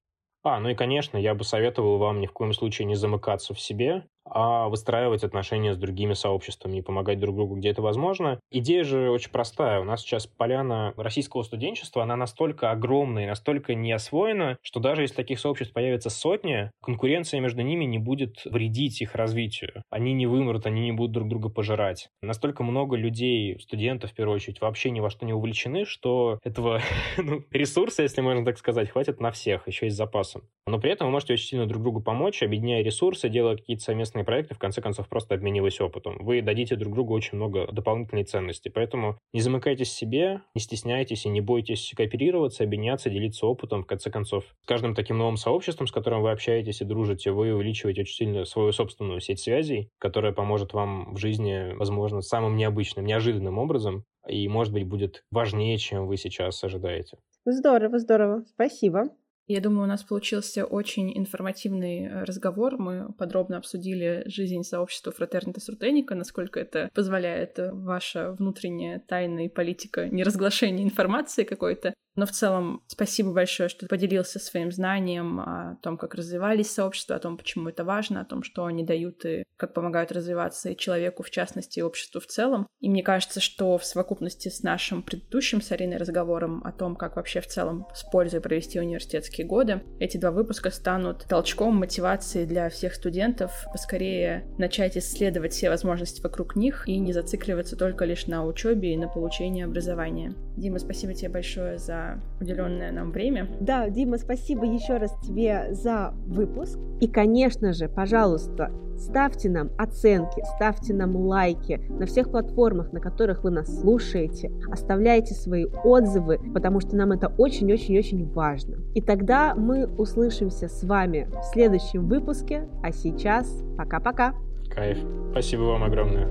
[0.43, 3.61] А, ну и, конечно, я бы советовал вам ни в коем случае не замыкаться в
[3.61, 8.41] себе, а выстраивать отношения с другими сообществами и помогать друг другу, где это возможно.
[8.51, 9.81] Идея же очень простая.
[9.81, 15.03] У нас сейчас поляна российского студенчества, она настолько огромная и настолько не освоена, что даже
[15.03, 19.83] если таких сообществ появится сотни, конкуренция между ними не будет вредить их развитию.
[19.91, 22.09] Они не вымрут, они не будут друг друга пожирать.
[22.23, 26.81] Настолько много людей, студентов в первую очередь, вообще ни во что не увлечены, что этого
[27.17, 30.43] ну, ресурса, если можно так сказать, хватит на всех, еще и с запасом.
[30.67, 34.18] Но при этом вы можете очень сильно друг другу помочь, объединяя ресурсы, делая какие-то совместные
[34.19, 36.17] совместные проекты, в конце концов, просто обмениваясь опытом.
[36.21, 38.69] Вы дадите друг другу очень много дополнительной ценности.
[38.69, 43.83] Поэтому не замыкайтесь в себе, не стесняйтесь и не бойтесь кооперироваться, объединяться, делиться опытом.
[43.83, 47.55] В конце концов, с каждым таким новым сообществом, с которым вы общаетесь и дружите, вы
[47.55, 53.07] увеличиваете очень сильно свою собственную сеть связей, которая поможет вам в жизни, возможно, самым необычным,
[53.07, 57.19] неожиданным образом и, может быть, будет важнее, чем вы сейчас ожидаете.
[57.45, 58.45] Здорово, здорово.
[58.55, 59.11] Спасибо.
[59.49, 62.77] Я думаю, у нас получился очень информативный э, разговор.
[62.77, 69.49] Мы подробно обсудили жизнь сообщества Фратернита Рутеника, насколько это позволяет э, ваша внутренняя тайна и
[69.49, 71.95] политика неразглашения информации какой-то.
[72.19, 77.21] Но в целом спасибо большое, что поделился своим знанием о том, как развивались сообщества, о
[77.21, 81.23] том, почему это важно, о том, что они дают и как помогают развиваться и человеку
[81.23, 82.67] в частности, и обществу в целом.
[82.81, 87.15] И мне кажется, что в совокупности с нашим предыдущим с Ариной разговором о том, как
[87.15, 92.69] вообще в целом с пользой провести университетские годы, эти два выпуска станут толчком мотивации для
[92.69, 98.45] всех студентов поскорее начать исследовать все возможности вокруг них и не зацикливаться только лишь на
[98.45, 100.35] учебе и на получении образования.
[100.57, 103.49] Дима, спасибо тебе большое за уделенное нам время.
[103.61, 106.79] Да, Дима, спасибо еще раз тебе за выпуск.
[107.01, 113.45] И, конечно же, пожалуйста, ставьте нам оценки, ставьте нам лайки на всех платформах, на которых
[113.45, 114.53] вы нас слушаете.
[114.71, 118.77] Оставляйте свои отзывы, потому что нам это очень-очень-очень важно.
[118.95, 122.69] И тогда мы услышимся с вами в следующем выпуске.
[122.83, 124.35] А сейчас пока-пока.
[124.71, 124.99] Кайф.
[125.33, 126.29] Спасибо вам огромное.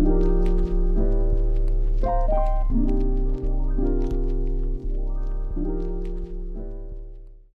[0.00, 0.39] thank you
[2.02, 2.99] Thank you.